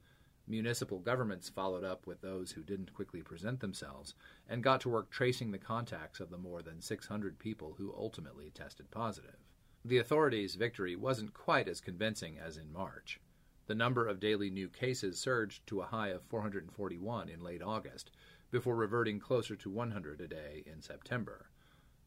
Municipal 0.48 0.98
governments 0.98 1.50
followed 1.50 1.84
up 1.84 2.06
with 2.06 2.22
those 2.22 2.52
who 2.52 2.62
didn't 2.62 2.94
quickly 2.94 3.20
present 3.20 3.60
themselves 3.60 4.14
and 4.48 4.62
got 4.62 4.80
to 4.80 4.88
work 4.88 5.10
tracing 5.10 5.50
the 5.50 5.58
contacts 5.58 6.20
of 6.20 6.30
the 6.30 6.38
more 6.38 6.62
than 6.62 6.80
600 6.80 7.38
people 7.38 7.74
who 7.76 7.94
ultimately 7.94 8.50
tested 8.50 8.90
positive. 8.90 9.36
The 9.84 9.98
authorities' 9.98 10.54
victory 10.54 10.96
wasn't 10.96 11.34
quite 11.34 11.68
as 11.68 11.82
convincing 11.82 12.38
as 12.38 12.56
in 12.56 12.72
March. 12.72 13.20
The 13.66 13.74
number 13.74 14.06
of 14.06 14.20
daily 14.20 14.48
new 14.48 14.68
cases 14.68 15.20
surged 15.20 15.66
to 15.66 15.82
a 15.82 15.86
high 15.86 16.08
of 16.08 16.22
441 16.24 17.28
in 17.28 17.40
late 17.42 17.62
August, 17.62 18.10
before 18.50 18.76
reverting 18.76 19.20
closer 19.20 19.54
to 19.56 19.70
100 19.70 20.20
a 20.22 20.26
day 20.26 20.62
in 20.64 20.80
September. 20.80 21.50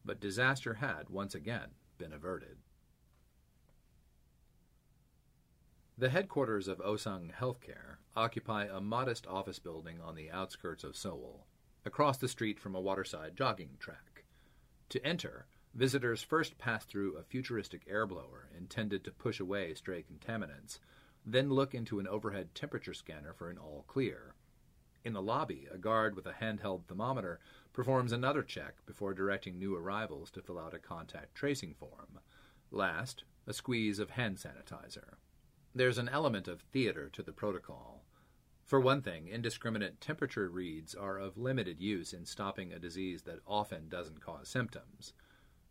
But 0.04 0.20
disaster 0.20 0.74
had, 0.74 1.08
once 1.08 1.36
again, 1.36 1.70
been 1.98 2.12
averted. 2.12 2.58
The 5.96 6.08
headquarters 6.08 6.66
of 6.66 6.78
Osang 6.78 7.32
Healthcare 7.32 7.98
occupy 8.16 8.66
a 8.66 8.80
modest 8.80 9.26
office 9.26 9.58
building 9.58 10.00
on 10.00 10.14
the 10.14 10.30
outskirts 10.30 10.84
of 10.84 10.96
Seoul, 10.96 11.46
across 11.84 12.18
the 12.18 12.28
street 12.28 12.60
from 12.60 12.74
a 12.74 12.80
waterside 12.80 13.36
jogging 13.36 13.76
track. 13.78 14.24
To 14.90 15.06
enter, 15.06 15.46
visitors 15.74 16.22
first 16.22 16.58
pass 16.58 16.84
through 16.84 17.16
a 17.16 17.22
futuristic 17.22 17.82
air 17.88 18.06
blower 18.06 18.48
intended 18.56 19.04
to 19.04 19.10
push 19.10 19.40
away 19.40 19.74
stray 19.74 20.04
contaminants, 20.04 20.78
then 21.24 21.50
look 21.50 21.74
into 21.74 21.98
an 21.98 22.08
overhead 22.08 22.54
temperature 22.54 22.94
scanner 22.94 23.32
for 23.32 23.48
an 23.48 23.58
all 23.58 23.84
clear. 23.86 24.34
In 25.04 25.14
the 25.14 25.22
lobby, 25.22 25.66
a 25.72 25.78
guard 25.78 26.14
with 26.14 26.26
a 26.26 26.32
handheld 26.32 26.84
thermometer 26.84 27.40
performs 27.72 28.12
another 28.12 28.42
check 28.42 28.74
before 28.86 29.14
directing 29.14 29.58
new 29.58 29.74
arrivals 29.74 30.30
to 30.32 30.42
fill 30.42 30.58
out 30.58 30.74
a 30.74 30.78
contact 30.78 31.34
tracing 31.34 31.74
form. 31.74 32.20
Last, 32.70 33.24
a 33.46 33.52
squeeze 33.52 33.98
of 33.98 34.10
hand 34.10 34.36
sanitizer. 34.36 35.14
There's 35.74 35.96
an 35.96 36.10
element 36.10 36.48
of 36.48 36.60
theater 36.60 37.08
to 37.14 37.22
the 37.22 37.32
protocol. 37.32 38.04
For 38.66 38.78
one 38.78 39.00
thing, 39.00 39.28
indiscriminate 39.28 40.02
temperature 40.02 40.50
reads 40.50 40.94
are 40.94 41.18
of 41.18 41.38
limited 41.38 41.80
use 41.80 42.12
in 42.12 42.26
stopping 42.26 42.72
a 42.72 42.78
disease 42.78 43.22
that 43.22 43.40
often 43.46 43.88
doesn't 43.88 44.20
cause 44.20 44.48
symptoms. 44.48 45.14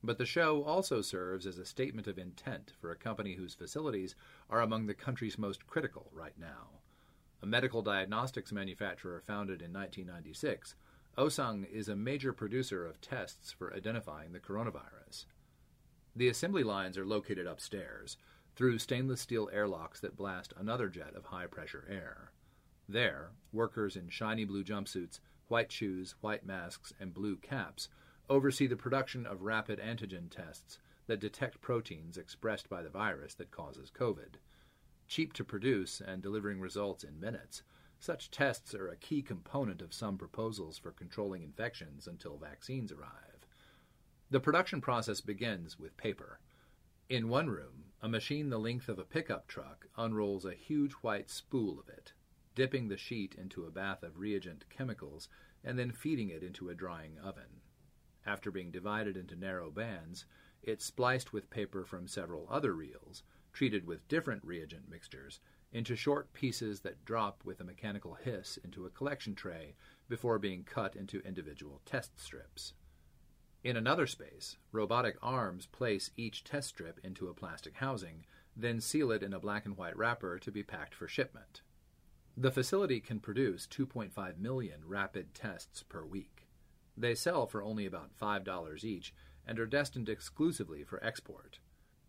But 0.04 0.18
the 0.18 0.26
show 0.26 0.64
also 0.64 1.04
serves 1.04 1.46
as 1.46 1.60
a 1.60 1.66
statement 1.66 2.08
of 2.08 2.18
intent 2.18 2.74
for 2.82 2.90
a 2.90 2.96
company 2.96 3.36
whose 3.36 3.54
facilities 3.54 4.16
are 4.50 4.62
among 4.62 4.88
the 4.88 4.96
country's 4.96 5.38
most 5.38 5.68
critical 5.68 6.10
right 6.12 6.38
now. 6.38 6.82
A 7.44 7.46
medical 7.46 7.84
diagnostics 7.84 8.52
manufacturer 8.52 9.22
founded 9.22 9.62
in 9.62 9.72
1996, 9.72 10.74
Osang 11.16 11.70
is 11.70 11.88
a 11.90 11.96
major 11.96 12.34
producer 12.34 12.88
of 12.88 13.02
tests 13.02 13.52
for 13.52 13.72
identifying 13.72 14.32
the 14.32 14.40
coronavirus. 14.40 15.26
The 16.16 16.30
assembly 16.30 16.64
lines 16.64 16.98
are 16.98 17.06
located 17.06 17.46
upstairs, 17.46 18.18
through 18.62 18.78
stainless 18.78 19.20
steel 19.20 19.50
airlocks 19.52 20.00
that 20.00 20.16
blast 20.16 20.54
another 20.56 20.88
jet 20.88 21.16
of 21.16 21.26
high 21.26 21.48
pressure 21.48 21.84
air. 21.90 22.32
There, 22.88 23.32
workers 23.52 23.96
in 23.96 24.08
shiny 24.10 24.46
blue 24.46 24.64
jumpsuits, 24.64 25.20
white 25.48 25.72
shoes, 25.72 26.14
white 26.22 26.46
masks, 26.46 26.94
and 27.00 27.12
blue 27.12 27.38
caps 27.38 27.90
oversee 28.30 28.68
the 28.68 28.76
production 28.76 29.26
of 29.26 29.42
rapid 29.42 29.80
antigen 29.80 30.30
tests 30.30 30.78
that 31.08 31.20
detect 31.20 31.60
proteins 31.60 32.20
expressed 32.20 32.70
by 32.70 32.84
the 32.84 32.90
virus 32.92 33.34
that 33.34 33.50
causes 33.50 33.92
COVID. 34.00 34.36
Cheap 35.08 35.34
to 35.34 35.44
produce 35.44 36.00
and 36.00 36.22
delivering 36.22 36.60
results 36.60 37.04
in 37.04 37.20
minutes, 37.20 37.64
such 37.98 38.30
tests 38.30 38.76
are 38.76 38.90
a 38.90 38.96
key 38.96 39.24
component 39.24 39.82
of 39.82 39.92
some 39.92 40.20
proposals 40.20 40.78
for 40.78 40.92
controlling 40.92 41.42
infections 41.42 42.06
until 42.06 42.38
vaccines 42.38 42.92
arrive. 42.92 43.48
The 44.30 44.40
production 44.40 44.82
process 44.82 45.20
begins 45.20 45.80
with 45.80 45.98
paper. 45.98 46.40
In 47.10 47.28
one 47.28 47.50
room, 47.50 47.86
a 48.04 48.10
machine 48.10 48.50
the 48.50 48.58
length 48.58 48.90
of 48.90 48.98
a 48.98 49.04
pickup 49.04 49.48
truck 49.48 49.86
unrolls 49.96 50.44
a 50.44 50.54
huge 50.54 50.94
white 50.94 51.30
spool 51.30 51.80
of 51.80 51.88
it, 51.88 52.14
dipping 52.56 52.88
the 52.88 52.98
sheet 52.98 53.36
into 53.36 53.66
a 53.66 53.72
bath 53.72 54.02
of 54.02 54.18
reagent 54.18 54.66
chemicals 54.70 55.30
and 55.64 55.78
then 55.78 55.92
feeding 55.92 56.30
it 56.30 56.42
into 56.42 56.70
a 56.70 56.76
drying 56.76 57.20
oven. 57.20 57.62
After 58.26 58.50
being 58.50 58.72
divided 58.72 59.16
into 59.16 59.36
narrow 59.36 59.70
bands, 59.70 60.26
it's 60.64 60.84
spliced 60.84 61.32
with 61.32 61.52
paper 61.52 61.86
from 61.86 62.08
several 62.08 62.48
other 62.50 62.74
reels, 62.74 63.22
treated 63.54 63.86
with 63.86 64.08
different 64.08 64.44
reagent 64.44 64.90
mixtures, 64.90 65.40
into 65.72 65.96
short 65.96 66.34
pieces 66.34 66.82
that 66.82 67.06
drop 67.06 67.44
with 67.46 67.60
a 67.60 67.64
mechanical 67.64 68.16
hiss 68.16 68.58
into 68.64 68.86
a 68.86 68.90
collection 68.90 69.36
tray 69.36 69.76
before 70.10 70.40
being 70.40 70.64
cut 70.64 70.96
into 70.96 71.20
individual 71.22 71.82
test 71.86 72.20
strips. 72.20 72.74
In 73.64 73.78
another 73.78 74.08
space, 74.08 74.58
robotic 74.72 75.18
arms 75.22 75.68
place 75.68 76.10
each 76.18 76.44
test 76.44 76.70
strip 76.70 77.00
into 77.04 77.28
a 77.28 77.34
plastic 77.34 77.76
housing, 77.76 78.26
then 78.56 78.82
seal 78.82 79.12
it 79.12 79.22
in 79.22 79.34
a 79.34 79.40
black 79.40 79.66
and 79.66 79.78
white 79.78 79.96
wrapper 79.96 80.40
to 80.40 80.52
be 80.52 80.64
packed 80.64 80.96
for 80.96 81.08
shipment. 81.08 81.62
The 82.36 82.52
facility 82.52 83.00
can 83.00 83.20
produce 83.20 83.68
2.5 83.68 84.40
million 84.40 84.82
rapid 84.88 85.36
tests 85.36 85.84
per 85.84 86.04
week. 86.04 86.48
They 86.98 87.14
sell 87.14 87.46
for 87.46 87.62
only 87.62 87.86
about 87.86 88.18
$5 88.20 88.84
each 88.84 89.14
and 89.46 89.60
are 89.60 89.68
destined 89.68 90.10
exclusively 90.10 90.84
for 90.84 91.04
export. 91.04 91.60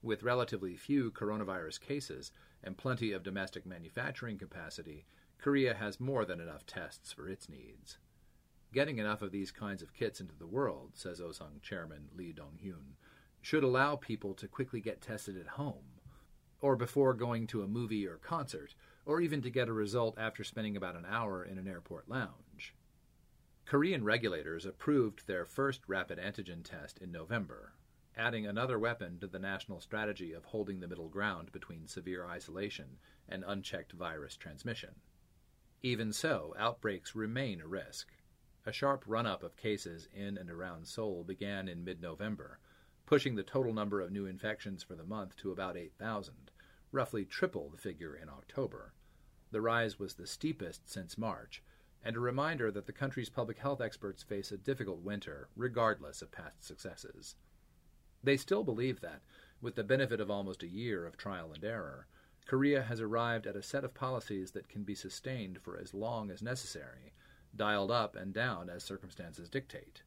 With 0.02 0.22
relatively 0.22 0.76
few 0.76 1.10
coronavirus 1.10 1.80
cases 1.80 2.32
and 2.64 2.78
plenty 2.78 3.12
of 3.12 3.22
domestic 3.22 3.66
manufacturing 3.66 4.38
capacity, 4.38 5.04
Korea 5.38 5.74
has 5.74 6.00
more 6.00 6.24
than 6.24 6.40
enough 6.40 6.64
tests 6.64 7.12
for 7.12 7.28
its 7.28 7.48
needs. 7.48 7.98
Getting 8.72 8.98
enough 8.98 9.20
of 9.20 9.32
these 9.32 9.50
kinds 9.50 9.82
of 9.82 9.92
kits 9.92 10.20
into 10.20 10.35
the 10.38 10.46
world, 10.46 10.92
says 10.94 11.20
Osang 11.20 11.61
chairman 11.61 12.08
Lee 12.16 12.32
Dong 12.32 12.58
Hyun, 12.64 12.96
should 13.42 13.62
allow 13.62 13.96
people 13.96 14.32
to 14.35 14.48
quickly 14.48 14.80
get 14.80 15.02
tested 15.02 15.37
at 15.37 15.46
home, 15.46 16.00
or 16.61 16.74
before 16.74 17.12
going 17.12 17.46
to 17.48 17.62
a 17.62 17.68
movie 17.68 18.06
or 18.06 18.16
concert, 18.16 18.74
or 19.04 19.20
even 19.20 19.42
to 19.42 19.50
get 19.50 19.68
a 19.68 19.72
result 19.72 20.16
after 20.16 20.42
spending 20.42 20.76
about 20.76 20.96
an 20.96 21.04
hour 21.06 21.44
in 21.44 21.58
an 21.58 21.68
airport 21.68 22.08
lounge. 22.08 22.74
Korean 23.66 24.04
regulators 24.04 24.64
approved 24.64 25.26
their 25.26 25.44
first 25.44 25.82
rapid 25.87 26.18
antigen 26.18 26.64
test 26.64 26.98
in 26.98 27.12
November. 27.12 27.74
adding 28.16 28.46
another 28.46 28.78
weapon 28.78 29.18
to 29.18 29.26
the 29.26 29.38
national 29.38 29.80
strategy 29.80 30.32
of 30.32 30.44
holding 30.44 30.80
the 30.80 30.88
middle 30.88 31.08
ground 31.08 31.50
between 31.52 31.87
severe 31.87 32.26
isolation 32.26 32.98
and 33.28 33.44
unchecked 33.46 33.92
virus 33.92 34.37
transmission. 34.37 34.90
Even 35.82 36.12
so, 36.12 36.54
outbreaks 36.58 37.14
remain 37.14 37.61
a 37.61 37.66
risk. 37.66 38.08
A 38.64 38.70
sharp 38.72 39.03
run 39.09 39.27
up 39.27 39.42
of 39.42 39.57
cases 39.57 40.09
in 40.14 40.38
and 40.38 40.48
around 40.48 40.87
Seoul 40.87 41.25
began 41.25 41.66
in 41.66 41.83
mid 41.83 42.01
November, 42.01 42.61
pushing 43.07 43.35
the 43.35 43.42
total 43.42 43.72
number 43.72 44.01
of 44.01 44.12
new 44.12 44.25
infections 44.25 44.85
for 44.85 44.94
the 44.94 45.03
month 45.03 45.37
to 45.38 45.51
about 45.51 45.77
8,000, 45.77 46.53
roughly 46.92 47.25
triple 47.25 47.70
the 47.70 47.77
figure 47.77 48.14
in 48.14 48.29
October. 48.29 48.92
The 49.51 49.61
rise 49.61 49.98
was 49.98 50.14
the 50.14 50.29
steepest 50.29 50.88
since 50.88 51.18
March, 51.18 51.61
and 52.05 52.14
a 52.14 52.20
reminder 52.20 52.70
that 52.70 52.87
the 52.87 52.92
country's 52.92 53.29
public 53.29 53.59
health 53.59 53.81
experts 53.81 54.22
face 54.22 54.53
a 54.53 54.57
difficult 54.57 55.01
winter, 55.01 55.48
regardless 55.57 56.22
of 56.22 56.31
past 56.31 56.62
successes. 56.62 57.35
They 58.22 58.37
still 58.37 58.62
believe 58.62 59.01
that, 59.01 59.22
with 59.61 59.75
the 59.75 59.83
benefit 59.83 60.20
of 60.20 60.31
almost 60.31 60.62
a 60.62 60.68
year 60.68 61.05
of 61.05 61.16
trial 61.16 61.53
and 61.53 61.64
error, 61.64 62.07
Korea 62.46 62.83
has 62.83 63.01
arrived 63.01 63.48
at 63.48 63.57
a 63.57 63.62
set 63.62 63.83
of 63.85 63.92
policies 63.92 64.53
that 64.53 64.68
can 64.68 64.85
be 64.85 64.94
sustained 64.94 65.61
for 65.61 65.77
as 65.77 65.92
long 65.92 66.31
as 66.31 66.42
necessary, 66.42 67.12
dialed 67.54 67.90
up 67.90 68.16
and 68.16 68.32
down 68.32 68.68
as 68.68 68.82
circumstances 68.82 69.48
dictate. 69.48 70.02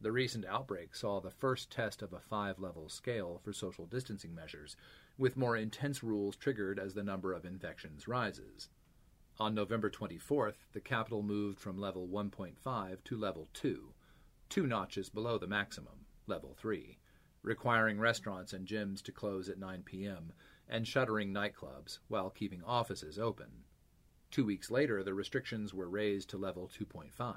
The 0.00 0.12
recent 0.12 0.44
outbreak 0.44 0.94
saw 0.94 1.20
the 1.20 1.30
first 1.30 1.70
test 1.70 2.02
of 2.02 2.12
a 2.12 2.20
five 2.20 2.58
level 2.58 2.88
scale 2.88 3.40
for 3.42 3.52
social 3.52 3.86
distancing 3.86 4.34
measures, 4.34 4.76
with 5.16 5.36
more 5.36 5.56
intense 5.56 6.02
rules 6.02 6.36
triggered 6.36 6.78
as 6.78 6.94
the 6.94 7.02
number 7.02 7.32
of 7.32 7.44
infections 7.44 8.06
rises. 8.06 8.68
On 9.38 9.54
November 9.54 9.90
24th, 9.90 10.66
the 10.72 10.80
capital 10.80 11.22
moved 11.22 11.58
from 11.58 11.78
level 11.78 12.06
1.5 12.06 13.04
to 13.04 13.16
level 13.16 13.48
2, 13.54 13.94
two 14.48 14.66
notches 14.66 15.08
below 15.08 15.38
the 15.38 15.46
maximum, 15.46 16.06
level 16.26 16.54
3 16.56 16.98
requiring 17.44 18.00
restaurants 18.00 18.52
and 18.54 18.66
gyms 18.66 19.02
to 19.02 19.12
close 19.12 19.48
at 19.48 19.58
9 19.58 19.82
p.m., 19.84 20.32
and 20.66 20.88
shuttering 20.88 21.32
nightclubs 21.32 21.98
while 22.08 22.30
keeping 22.30 22.64
offices 22.64 23.18
open. 23.18 23.63
Two 24.34 24.44
weeks 24.44 24.68
later, 24.68 25.04
the 25.04 25.14
restrictions 25.14 25.72
were 25.72 25.88
raised 25.88 26.28
to 26.30 26.36
level 26.36 26.68
2.5, 26.68 27.36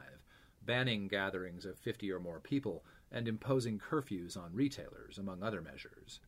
banning 0.65 1.07
gatherings 1.07 1.63
of 1.63 1.77
50 1.77 2.11
or 2.11 2.19
more 2.19 2.39
people 2.39 2.83
and 3.11 3.27
imposing 3.27 3.77
curfews 3.77 4.35
on 4.35 4.55
retailers, 4.55 5.19
among 5.19 5.43
other 5.43 5.61
measures. 5.61 6.21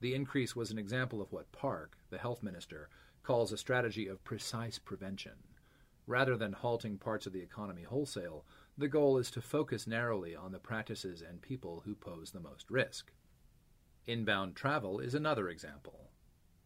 The 0.00 0.14
increase 0.14 0.56
was 0.56 0.70
an 0.70 0.78
example 0.78 1.20
of 1.20 1.30
what 1.30 1.52
Park, 1.52 1.98
the 2.08 2.16
health 2.16 2.42
minister, 2.42 2.88
calls 3.22 3.52
a 3.52 3.58
strategy 3.58 4.08
of 4.08 4.24
precise 4.24 4.78
prevention. 4.78 5.34
Rather 6.06 6.38
than 6.38 6.54
halting 6.54 6.96
parts 6.96 7.26
of 7.26 7.34
the 7.34 7.42
economy 7.42 7.82
wholesale, 7.82 8.46
the 8.78 8.88
goal 8.88 9.18
is 9.18 9.30
to 9.32 9.42
focus 9.42 9.86
narrowly 9.86 10.34
on 10.34 10.52
the 10.52 10.58
practices 10.58 11.20
and 11.20 11.42
people 11.42 11.82
who 11.84 11.94
pose 11.94 12.30
the 12.30 12.40
most 12.40 12.70
risk. 12.70 13.12
Inbound 14.06 14.56
travel 14.56 15.00
is 15.00 15.14
another 15.14 15.50
example. 15.50 16.08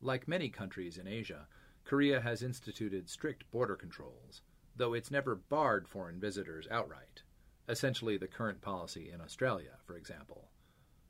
Like 0.01 0.29
many 0.29 0.49
countries 0.49 0.97
in 0.97 1.09
Asia, 1.09 1.49
Korea 1.89 2.21
has 2.21 2.43
instituted 2.43 3.09
strict 3.09 3.51
border 3.51 3.75
controls, 3.75 4.43
though 4.77 4.93
it's 4.93 5.11
never 5.11 5.35
barred 5.35 5.89
foreign 5.89 6.21
visitors 6.21 6.69
outright, 6.71 7.23
essentially 7.67 8.19
the 8.19 8.29
current 8.29 8.61
policy 8.61 9.11
in 9.11 9.23
Australia, 9.23 9.79
for 9.87 9.97
example. 9.97 10.51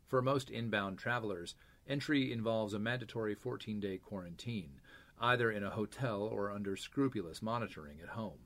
For 0.07 0.23
most 0.23 0.51
inbound 0.51 0.97
travelers, 0.97 1.57
entry 1.89 2.33
involves 2.33 2.75
a 2.75 2.79
mandatory 2.79 3.35
14 3.35 3.81
day 3.81 3.99
quarantine, 3.99 4.81
either 5.19 5.51
in 5.51 5.65
a 5.65 5.71
hotel 5.71 6.23
or 6.23 6.53
under 6.53 6.77
scrupulous 6.77 7.43
monitoring 7.43 7.99
at 8.01 8.11
home. 8.11 8.39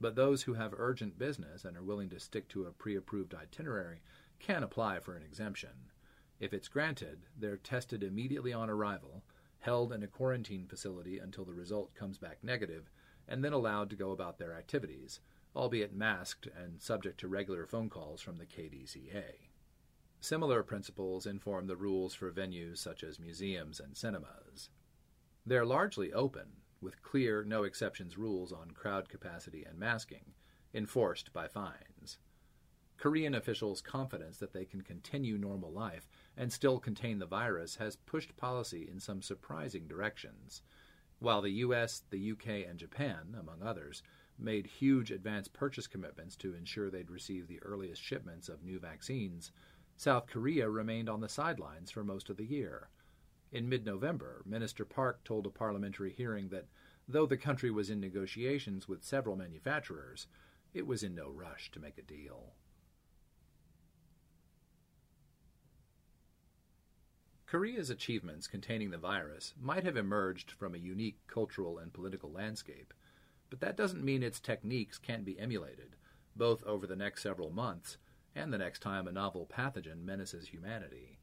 But 0.00 0.14
those 0.14 0.42
who 0.44 0.54
have 0.54 0.72
urgent 0.76 1.18
business 1.18 1.64
and 1.64 1.76
are 1.76 1.82
willing 1.82 2.10
to 2.10 2.20
stick 2.20 2.48
to 2.50 2.66
a 2.66 2.70
pre 2.70 2.94
approved 2.94 3.34
itinerary 3.34 4.00
can 4.38 4.62
apply 4.62 5.00
for 5.00 5.16
an 5.16 5.24
exemption. 5.24 5.90
If 6.38 6.52
it's 6.52 6.68
granted, 6.68 7.26
they're 7.36 7.56
tested 7.56 8.04
immediately 8.04 8.52
on 8.52 8.70
arrival, 8.70 9.24
held 9.60 9.92
in 9.92 10.02
a 10.02 10.06
quarantine 10.06 10.66
facility 10.66 11.18
until 11.18 11.44
the 11.44 11.54
result 11.54 11.94
comes 11.94 12.18
back 12.18 12.38
negative, 12.42 12.90
and 13.26 13.44
then 13.44 13.52
allowed 13.52 13.90
to 13.90 13.96
go 13.96 14.10
about 14.10 14.38
their 14.38 14.54
activities, 14.54 15.20
albeit 15.54 15.92
masked 15.92 16.46
and 16.46 16.80
subject 16.80 17.18
to 17.20 17.28
regular 17.28 17.66
phone 17.66 17.90
calls 17.90 18.20
from 18.20 18.38
the 18.38 18.46
KDCA. 18.46 19.48
Similar 20.20 20.62
principles 20.62 21.26
inform 21.26 21.66
the 21.66 21.76
rules 21.76 22.14
for 22.14 22.32
venues 22.32 22.78
such 22.78 23.04
as 23.04 23.20
museums 23.20 23.78
and 23.80 23.96
cinemas. 23.96 24.70
They're 25.46 25.66
largely 25.66 26.12
open, 26.12 26.62
with 26.80 27.02
clear, 27.02 27.44
no 27.44 27.64
exceptions 27.64 28.18
rules 28.18 28.52
on 28.52 28.72
crowd 28.72 29.08
capacity 29.08 29.64
and 29.64 29.78
masking, 29.78 30.34
enforced 30.74 31.32
by 31.32 31.48
fines. 31.48 32.18
Korean 32.98 33.34
officials' 33.34 33.80
confidence 33.80 34.38
that 34.38 34.52
they 34.52 34.64
can 34.64 34.82
continue 34.82 35.38
normal 35.38 35.72
life 35.72 36.08
and 36.38 36.52
still 36.52 36.78
contain 36.78 37.18
the 37.18 37.26
virus 37.26 37.76
has 37.76 37.96
pushed 37.96 38.36
policy 38.36 38.88
in 38.88 39.00
some 39.00 39.20
surprising 39.20 39.88
directions. 39.88 40.62
While 41.18 41.42
the 41.42 41.50
US, 41.50 42.04
the 42.10 42.30
UK, 42.30 42.64
and 42.68 42.78
Japan, 42.78 43.34
among 43.38 43.60
others, 43.60 44.04
made 44.38 44.68
huge 44.68 45.10
advance 45.10 45.48
purchase 45.48 45.88
commitments 45.88 46.36
to 46.36 46.54
ensure 46.54 46.90
they'd 46.90 47.10
receive 47.10 47.48
the 47.48 47.60
earliest 47.62 48.00
shipments 48.00 48.48
of 48.48 48.62
new 48.62 48.78
vaccines, 48.78 49.50
South 49.96 50.28
Korea 50.28 50.70
remained 50.70 51.08
on 51.08 51.20
the 51.20 51.28
sidelines 51.28 51.90
for 51.90 52.04
most 52.04 52.30
of 52.30 52.36
the 52.36 52.46
year. 52.46 52.88
In 53.50 53.68
mid 53.68 53.84
November, 53.84 54.42
Minister 54.46 54.84
Park 54.84 55.24
told 55.24 55.44
a 55.44 55.50
parliamentary 55.50 56.12
hearing 56.12 56.50
that 56.50 56.66
though 57.08 57.26
the 57.26 57.36
country 57.36 57.72
was 57.72 57.90
in 57.90 57.98
negotiations 57.98 58.86
with 58.86 59.02
several 59.02 59.34
manufacturers, 59.34 60.28
it 60.72 60.86
was 60.86 61.02
in 61.02 61.16
no 61.16 61.30
rush 61.30 61.72
to 61.72 61.80
make 61.80 61.98
a 61.98 62.02
deal. 62.02 62.52
Korea's 67.50 67.88
achievements 67.88 68.46
containing 68.46 68.90
the 68.90 68.98
virus 68.98 69.54
might 69.58 69.82
have 69.82 69.96
emerged 69.96 70.50
from 70.50 70.74
a 70.74 70.78
unique 70.78 71.16
cultural 71.26 71.78
and 71.78 71.90
political 71.90 72.30
landscape, 72.30 72.92
but 73.48 73.60
that 73.60 73.74
doesn't 73.74 74.04
mean 74.04 74.22
its 74.22 74.38
techniques 74.38 74.98
can't 74.98 75.24
be 75.24 75.38
emulated, 75.40 75.96
both 76.36 76.62
over 76.64 76.86
the 76.86 76.94
next 76.94 77.22
several 77.22 77.48
months 77.48 77.96
and 78.34 78.52
the 78.52 78.58
next 78.58 78.80
time 78.80 79.08
a 79.08 79.12
novel 79.12 79.46
pathogen 79.50 80.04
menaces 80.04 80.48
humanity. 80.48 81.20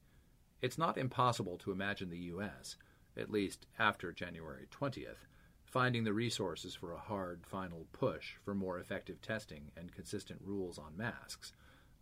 It's 0.64 0.80
not 0.80 0.98
impossible 0.98 1.60
to 1.60 1.72
imagine 1.72 2.10
the 2.10 2.18
U.S., 2.18 2.76
at 3.16 3.30
least 3.30 3.68
after 3.78 4.12
January 4.12 4.66
20th, 4.72 5.28
finding 5.64 6.06
the 6.06 6.14
resources 6.14 6.74
for 6.74 6.92
a 6.92 6.98
hard 6.98 7.46
final 7.46 7.86
push 7.92 8.34
for 8.44 8.56
more 8.56 8.80
effective 8.80 9.22
testing 9.22 9.70
and 9.78 9.94
consistent 9.94 10.42
rules 10.44 10.80
on 10.80 10.98
masks 10.98 11.54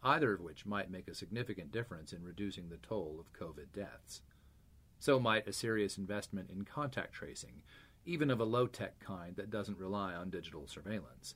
either 0.03 0.33
of 0.33 0.41
which 0.41 0.65
might 0.65 0.91
make 0.91 1.07
a 1.07 1.15
significant 1.15 1.71
difference 1.71 2.13
in 2.13 2.23
reducing 2.23 2.69
the 2.69 2.77
toll 2.77 3.17
of 3.19 3.33
COVID 3.33 3.71
deaths. 3.73 4.21
So 4.99 5.19
might 5.19 5.47
a 5.47 5.53
serious 5.53 5.97
investment 5.97 6.49
in 6.49 6.65
contact 6.65 7.13
tracing, 7.13 7.61
even 8.05 8.29
of 8.29 8.39
a 8.39 8.45
low 8.45 8.67
tech 8.67 8.99
kind 8.99 9.35
that 9.37 9.49
doesn't 9.49 9.77
rely 9.77 10.13
on 10.13 10.29
digital 10.29 10.67
surveillance. 10.67 11.35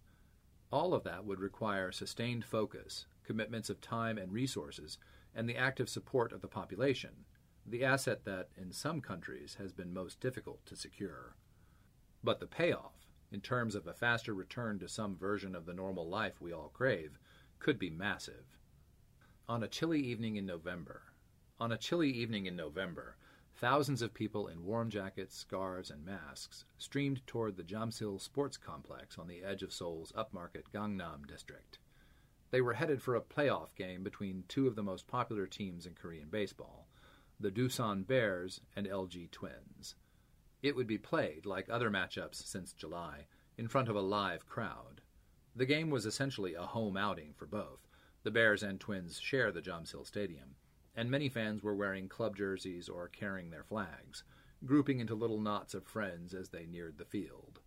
All 0.71 0.93
of 0.93 1.03
that 1.03 1.25
would 1.25 1.39
require 1.39 1.91
sustained 1.91 2.43
focus, 2.43 3.05
commitments 3.23 3.69
of 3.69 3.79
time 3.79 4.17
and 4.17 4.31
resources, 4.31 4.97
and 5.33 5.47
the 5.47 5.57
active 5.57 5.87
support 5.87 6.33
of 6.33 6.41
the 6.41 6.47
population, 6.47 7.11
the 7.65 7.85
asset 7.85 8.25
that, 8.25 8.49
in 8.57 8.71
some 8.71 9.01
countries, 9.01 9.55
has 9.59 9.71
been 9.71 9.93
most 9.93 10.19
difficult 10.19 10.65
to 10.65 10.75
secure. 10.75 11.35
But 12.23 12.39
the 12.39 12.47
payoff, 12.47 13.05
in 13.31 13.41
terms 13.41 13.75
of 13.75 13.87
a 13.87 13.93
faster 13.93 14.33
return 14.33 14.79
to 14.79 14.87
some 14.89 15.17
version 15.17 15.55
of 15.55 15.65
the 15.65 15.73
normal 15.73 16.07
life 16.07 16.41
we 16.41 16.53
all 16.53 16.71
crave, 16.73 17.17
could 17.59 17.79
be 17.79 17.89
massive. 17.89 18.45
On 19.47 19.63
a 19.63 19.67
chilly 19.67 20.01
evening 20.01 20.35
in 20.35 20.45
November, 20.45 21.03
on 21.59 21.71
a 21.71 21.77
chilly 21.77 22.11
evening 22.11 22.45
in 22.45 22.55
November, 22.55 23.15
thousands 23.55 24.01
of 24.01 24.13
people 24.13 24.47
in 24.47 24.63
warm 24.63 24.89
jackets, 24.89 25.35
scarves, 25.35 25.89
and 25.89 26.05
masks 26.05 26.65
streamed 26.77 27.25
toward 27.25 27.57
the 27.57 27.63
Jamsil 27.63 28.21
Sports 28.21 28.57
Complex 28.57 29.17
on 29.17 29.27
the 29.27 29.43
edge 29.43 29.63
of 29.63 29.73
Seoul's 29.73 30.11
upmarket 30.11 30.63
Gangnam 30.71 31.25
district. 31.27 31.79
They 32.51 32.61
were 32.61 32.73
headed 32.73 33.01
for 33.01 33.15
a 33.15 33.21
playoff 33.21 33.75
game 33.75 34.03
between 34.03 34.43
two 34.47 34.67
of 34.67 34.75
the 34.75 34.83
most 34.83 35.07
popular 35.07 35.47
teams 35.47 35.85
in 35.85 35.95
Korean 35.95 36.29
baseball, 36.29 36.87
the 37.39 37.51
Doosan 37.51 38.05
Bears 38.05 38.61
and 38.75 38.87
LG 38.87 39.31
Twins. 39.31 39.95
It 40.61 40.75
would 40.75 40.87
be 40.87 40.97
played, 40.97 41.45
like 41.45 41.69
other 41.69 41.89
matchups 41.89 42.35
since 42.45 42.73
July, 42.73 43.27
in 43.57 43.67
front 43.67 43.89
of 43.89 43.95
a 43.95 44.01
live 44.01 44.45
crowd. 44.45 45.01
The 45.57 45.65
game 45.65 45.89
was 45.89 46.05
essentially 46.05 46.53
a 46.53 46.61
home 46.61 46.95
outing 46.95 47.33
for 47.33 47.47
both. 47.47 47.87
The 48.21 48.29
Bears 48.29 48.61
and 48.61 48.79
Twins 48.79 49.19
share 49.19 49.51
the 49.51 49.59
Jamsil 49.59 50.05
Stadium, 50.05 50.55
and 50.95 51.09
many 51.09 51.29
fans 51.29 51.63
were 51.63 51.73
wearing 51.73 52.07
club 52.07 52.35
jerseys 52.35 52.87
or 52.87 53.07
carrying 53.07 53.49
their 53.49 53.63
flags, 53.63 54.23
grouping 54.63 54.99
into 54.99 55.15
little 55.15 55.41
knots 55.41 55.73
of 55.73 55.83
friends 55.83 56.35
as 56.35 56.49
they 56.49 56.67
neared 56.67 56.99
the 56.99 57.05
field. 57.05 57.59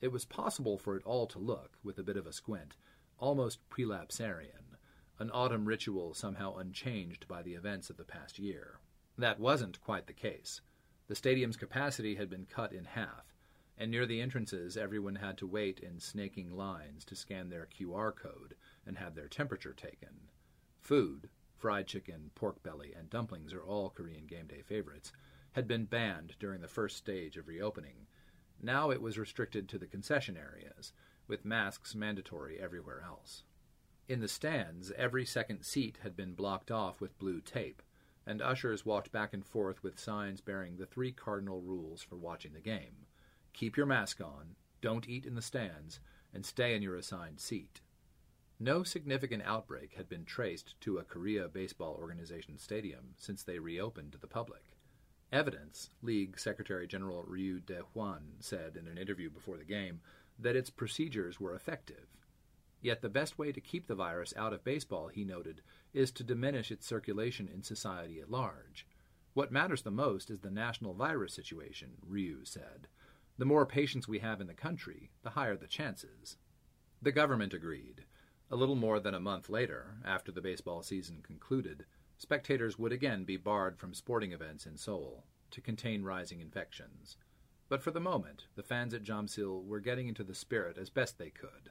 It 0.00 0.12
was 0.12 0.24
possible 0.24 0.78
for 0.78 0.96
it 0.96 1.04
all 1.04 1.26
to 1.26 1.38
look, 1.38 1.76
with 1.84 1.98
a 1.98 2.02
bit 2.02 2.16
of 2.16 2.26
a 2.26 2.32
squint, 2.32 2.74
almost 3.18 3.68
prelapsarian, 3.68 4.78
an 5.18 5.30
autumn 5.30 5.66
ritual 5.66 6.14
somehow 6.14 6.56
unchanged 6.56 7.28
by 7.28 7.42
the 7.42 7.52
events 7.52 7.90
of 7.90 7.98
the 7.98 8.04
past 8.04 8.38
year. 8.38 8.80
That 9.18 9.38
wasn't 9.38 9.82
quite 9.82 10.06
the 10.06 10.14
case. 10.14 10.62
The 11.06 11.14
stadium's 11.14 11.58
capacity 11.58 12.14
had 12.14 12.30
been 12.30 12.46
cut 12.46 12.72
in 12.72 12.86
half, 12.86 13.35
and 13.78 13.90
near 13.90 14.06
the 14.06 14.20
entrances 14.20 14.76
everyone 14.76 15.16
had 15.16 15.36
to 15.36 15.46
wait 15.46 15.80
in 15.80 16.00
snaking 16.00 16.50
lines 16.50 17.04
to 17.04 17.14
scan 17.14 17.50
their 17.50 17.66
QR 17.66 18.14
code 18.14 18.54
and 18.86 18.96
have 18.96 19.14
their 19.14 19.28
temperature 19.28 19.74
taken. 19.74 20.28
Food, 20.80 21.28
fried 21.56 21.86
chicken, 21.86 22.30
pork 22.34 22.62
belly, 22.62 22.94
and 22.96 23.10
dumplings 23.10 23.52
are 23.52 23.62
all 23.62 23.90
Korean 23.90 24.26
game 24.26 24.46
day 24.46 24.62
favorites, 24.62 25.12
had 25.52 25.68
been 25.68 25.84
banned 25.84 26.36
during 26.38 26.60
the 26.60 26.68
first 26.68 26.96
stage 26.96 27.36
of 27.36 27.48
reopening. 27.48 28.06
Now 28.62 28.90
it 28.90 29.02
was 29.02 29.18
restricted 29.18 29.68
to 29.68 29.78
the 29.78 29.86
concession 29.86 30.36
areas, 30.36 30.92
with 31.26 31.44
masks 31.44 31.94
mandatory 31.94 32.58
everywhere 32.58 33.02
else. 33.04 33.42
In 34.08 34.20
the 34.20 34.28
stands, 34.28 34.92
every 34.92 35.26
second 35.26 35.64
seat 35.64 35.98
had 36.02 36.16
been 36.16 36.34
blocked 36.34 36.70
off 36.70 37.00
with 37.00 37.18
blue 37.18 37.40
tape, 37.40 37.82
and 38.24 38.40
ushers 38.40 38.86
walked 38.86 39.12
back 39.12 39.34
and 39.34 39.44
forth 39.44 39.82
with 39.82 39.98
signs 39.98 40.40
bearing 40.40 40.76
the 40.76 40.86
three 40.86 41.12
cardinal 41.12 41.60
rules 41.60 42.02
for 42.02 42.16
watching 42.16 42.52
the 42.52 42.60
game 42.60 43.05
keep 43.56 43.76
your 43.76 43.86
mask 43.86 44.20
on, 44.20 44.54
don't 44.82 45.08
eat 45.08 45.24
in 45.24 45.34
the 45.34 45.42
stands, 45.42 45.98
and 46.32 46.44
stay 46.44 46.74
in 46.74 46.82
your 46.82 46.96
assigned 46.96 47.40
seat. 47.40 47.80
No 48.60 48.82
significant 48.82 49.42
outbreak 49.44 49.94
had 49.94 50.08
been 50.08 50.24
traced 50.24 50.78
to 50.82 50.98
a 50.98 51.04
Korea 51.04 51.48
Baseball 51.48 51.96
Organization 51.98 52.58
stadium 52.58 53.14
since 53.16 53.42
they 53.42 53.58
reopened 53.58 54.12
to 54.12 54.18
the 54.18 54.26
public. 54.26 54.62
Evidence, 55.32 55.90
League 56.02 56.38
Secretary 56.38 56.86
General 56.86 57.24
Ryu 57.26 57.60
Dae-hwan 57.60 58.34
said 58.40 58.76
in 58.78 58.86
an 58.86 58.98
interview 58.98 59.30
before 59.30 59.56
the 59.56 59.64
game, 59.64 60.00
that 60.38 60.56
its 60.56 60.70
procedures 60.70 61.40
were 61.40 61.54
effective. 61.54 62.06
Yet 62.82 63.00
the 63.00 63.08
best 63.08 63.38
way 63.38 63.52
to 63.52 63.60
keep 63.60 63.86
the 63.86 63.94
virus 63.94 64.34
out 64.36 64.52
of 64.52 64.64
baseball, 64.64 65.08
he 65.08 65.24
noted, 65.24 65.62
is 65.94 66.10
to 66.12 66.24
diminish 66.24 66.70
its 66.70 66.86
circulation 66.86 67.48
in 67.52 67.62
society 67.62 68.20
at 68.20 68.30
large. 68.30 68.86
What 69.34 69.50
matters 69.50 69.82
the 69.82 69.90
most 69.90 70.30
is 70.30 70.40
the 70.40 70.50
national 70.50 70.94
virus 70.94 71.34
situation, 71.34 71.92
Ryu 72.06 72.44
said. 72.44 72.88
The 73.38 73.44
more 73.44 73.66
patients 73.66 74.08
we 74.08 74.20
have 74.20 74.40
in 74.40 74.46
the 74.46 74.54
country, 74.54 75.10
the 75.22 75.30
higher 75.30 75.56
the 75.56 75.66
chances. 75.66 76.38
The 77.02 77.12
government 77.12 77.52
agreed. 77.52 78.04
A 78.50 78.56
little 78.56 78.76
more 78.76 78.98
than 78.98 79.12
a 79.12 79.20
month 79.20 79.50
later, 79.50 79.96
after 80.04 80.32
the 80.32 80.40
baseball 80.40 80.82
season 80.82 81.20
concluded, 81.22 81.84
spectators 82.16 82.78
would 82.78 82.92
again 82.92 83.24
be 83.24 83.36
barred 83.36 83.78
from 83.78 83.92
sporting 83.92 84.32
events 84.32 84.64
in 84.64 84.78
Seoul 84.78 85.24
to 85.50 85.60
contain 85.60 86.02
rising 86.02 86.40
infections. 86.40 87.18
But 87.68 87.82
for 87.82 87.90
the 87.90 88.00
moment, 88.00 88.46
the 88.54 88.62
fans 88.62 88.94
at 88.94 89.02
Jamsil 89.02 89.64
were 89.66 89.80
getting 89.80 90.08
into 90.08 90.24
the 90.24 90.34
spirit 90.34 90.78
as 90.78 90.88
best 90.88 91.18
they 91.18 91.30
could. 91.30 91.70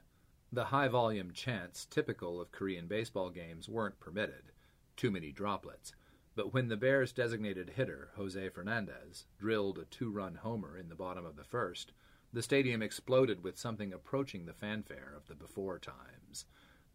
The 0.51 0.65
high 0.65 0.87
volume 0.87 1.31
chants 1.33 1.85
typical 1.85 2.39
of 2.39 2.51
Korean 2.51 2.87
baseball 2.87 3.29
games 3.31 3.67
weren't 3.67 3.99
permitted, 3.99 4.51
too 4.95 5.09
many 5.09 5.31
droplets, 5.31 5.93
but 6.35 6.53
when 6.53 6.67
the 6.67 6.77
Bears' 6.77 7.13
designated 7.13 7.71
hitter, 7.71 8.09
Jose 8.15 8.49
Fernandez, 8.49 9.25
drilled 9.39 9.77
a 9.79 9.85
two 9.85 10.11
run 10.11 10.35
homer 10.35 10.77
in 10.77 10.89
the 10.89 10.95
bottom 10.95 11.25
of 11.25 11.37
the 11.37 11.43
first, 11.43 11.93
the 12.33 12.41
stadium 12.41 12.81
exploded 12.81 13.41
with 13.43 13.57
something 13.57 13.93
approaching 13.93 14.45
the 14.45 14.53
fanfare 14.53 15.13
of 15.15 15.27
the 15.27 15.35
before 15.35 15.79
times. 15.79 16.45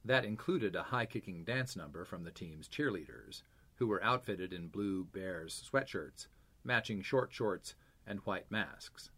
That 0.05 0.27
included 0.27 0.77
a 0.77 0.85
high 0.85 1.07
kicking 1.07 1.45
dance 1.45 1.75
number 1.75 2.05
from 2.05 2.25
the 2.25 2.31
team's 2.31 2.69
cheerleaders, 2.69 3.43
who 3.77 3.87
were 3.87 4.05
outfitted 4.05 4.53
in 4.53 4.69
blue 4.69 5.05
Bears 5.05 5.67
sweatshirts, 5.73 6.27
matching 6.63 7.01
short 7.01 7.33
shorts, 7.33 7.75
and 8.07 8.21
white 8.21 8.51
masks. 8.51 9.11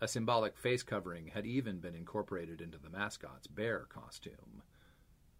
A 0.00 0.08
symbolic 0.08 0.56
face 0.56 0.82
covering 0.82 1.28
had 1.28 1.44
even 1.44 1.80
been 1.80 1.94
incorporated 1.94 2.62
into 2.62 2.78
the 2.78 2.90
mascot's 2.90 3.46
bear 3.46 3.86
costume. 3.90 4.62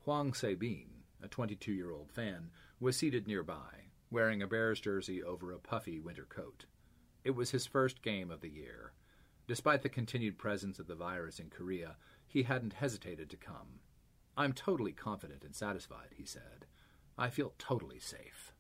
Hwang 0.05 0.35
Se-bin, 0.35 1.05
a 1.23 1.29
22 1.29 1.73
year 1.73 1.91
old 1.93 2.11
fan, 2.11 2.51
was 2.79 2.97
seated 2.97 3.27
nearby, 3.27 3.86
wearing 4.11 4.43
a 4.43 4.47
Bears 4.47 4.81
jersey 4.81 5.23
over 5.23 5.53
a 5.53 5.59
puffy 5.59 5.99
winter 5.99 6.27
coat. 6.29 6.67
It 7.25 7.35
was 7.35 7.51
his 7.51 7.67
first 7.67 8.03
game 8.03 8.31
of 8.31 8.41
the 8.41 8.49
year. 8.49 8.93
Despite 9.49 9.83
the 9.83 9.89
continued 9.89 10.39
presence 10.39 10.79
of 10.79 10.87
the 10.87 10.95
virus 10.95 11.39
in 11.39 11.51
Korea, 11.51 11.97
he 12.27 12.45
hadn't 12.45 12.75
hesitated 12.75 13.31
to 13.31 13.37
come. 13.37 13.81
I'm 14.37 14.53
totally 14.53 14.93
confident 14.93 15.45
and 15.45 15.55
satisfied, 15.55 16.11
he 16.17 16.25
said. 16.25 16.67
I 17.17 17.31
feel 17.31 17.55
totally 17.59 17.99
safe. 17.99 18.53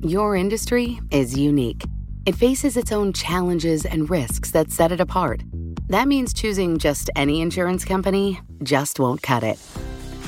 Your 0.00 0.34
industry 0.34 1.00
is 1.10 1.38
unique. 1.38 1.84
It 2.26 2.34
faces 2.34 2.76
its 2.76 2.92
own 2.92 3.12
challenges 3.12 3.84
and 3.84 4.10
risks 4.10 4.50
that 4.50 4.70
set 4.70 4.90
it 4.90 5.00
apart. 5.00 5.42
That 5.88 6.08
means 6.08 6.32
choosing 6.32 6.78
just 6.78 7.10
any 7.14 7.40
insurance 7.40 7.84
company 7.84 8.40
just 8.62 8.98
won't 8.98 9.22
cut 9.22 9.44
it. 9.44 9.58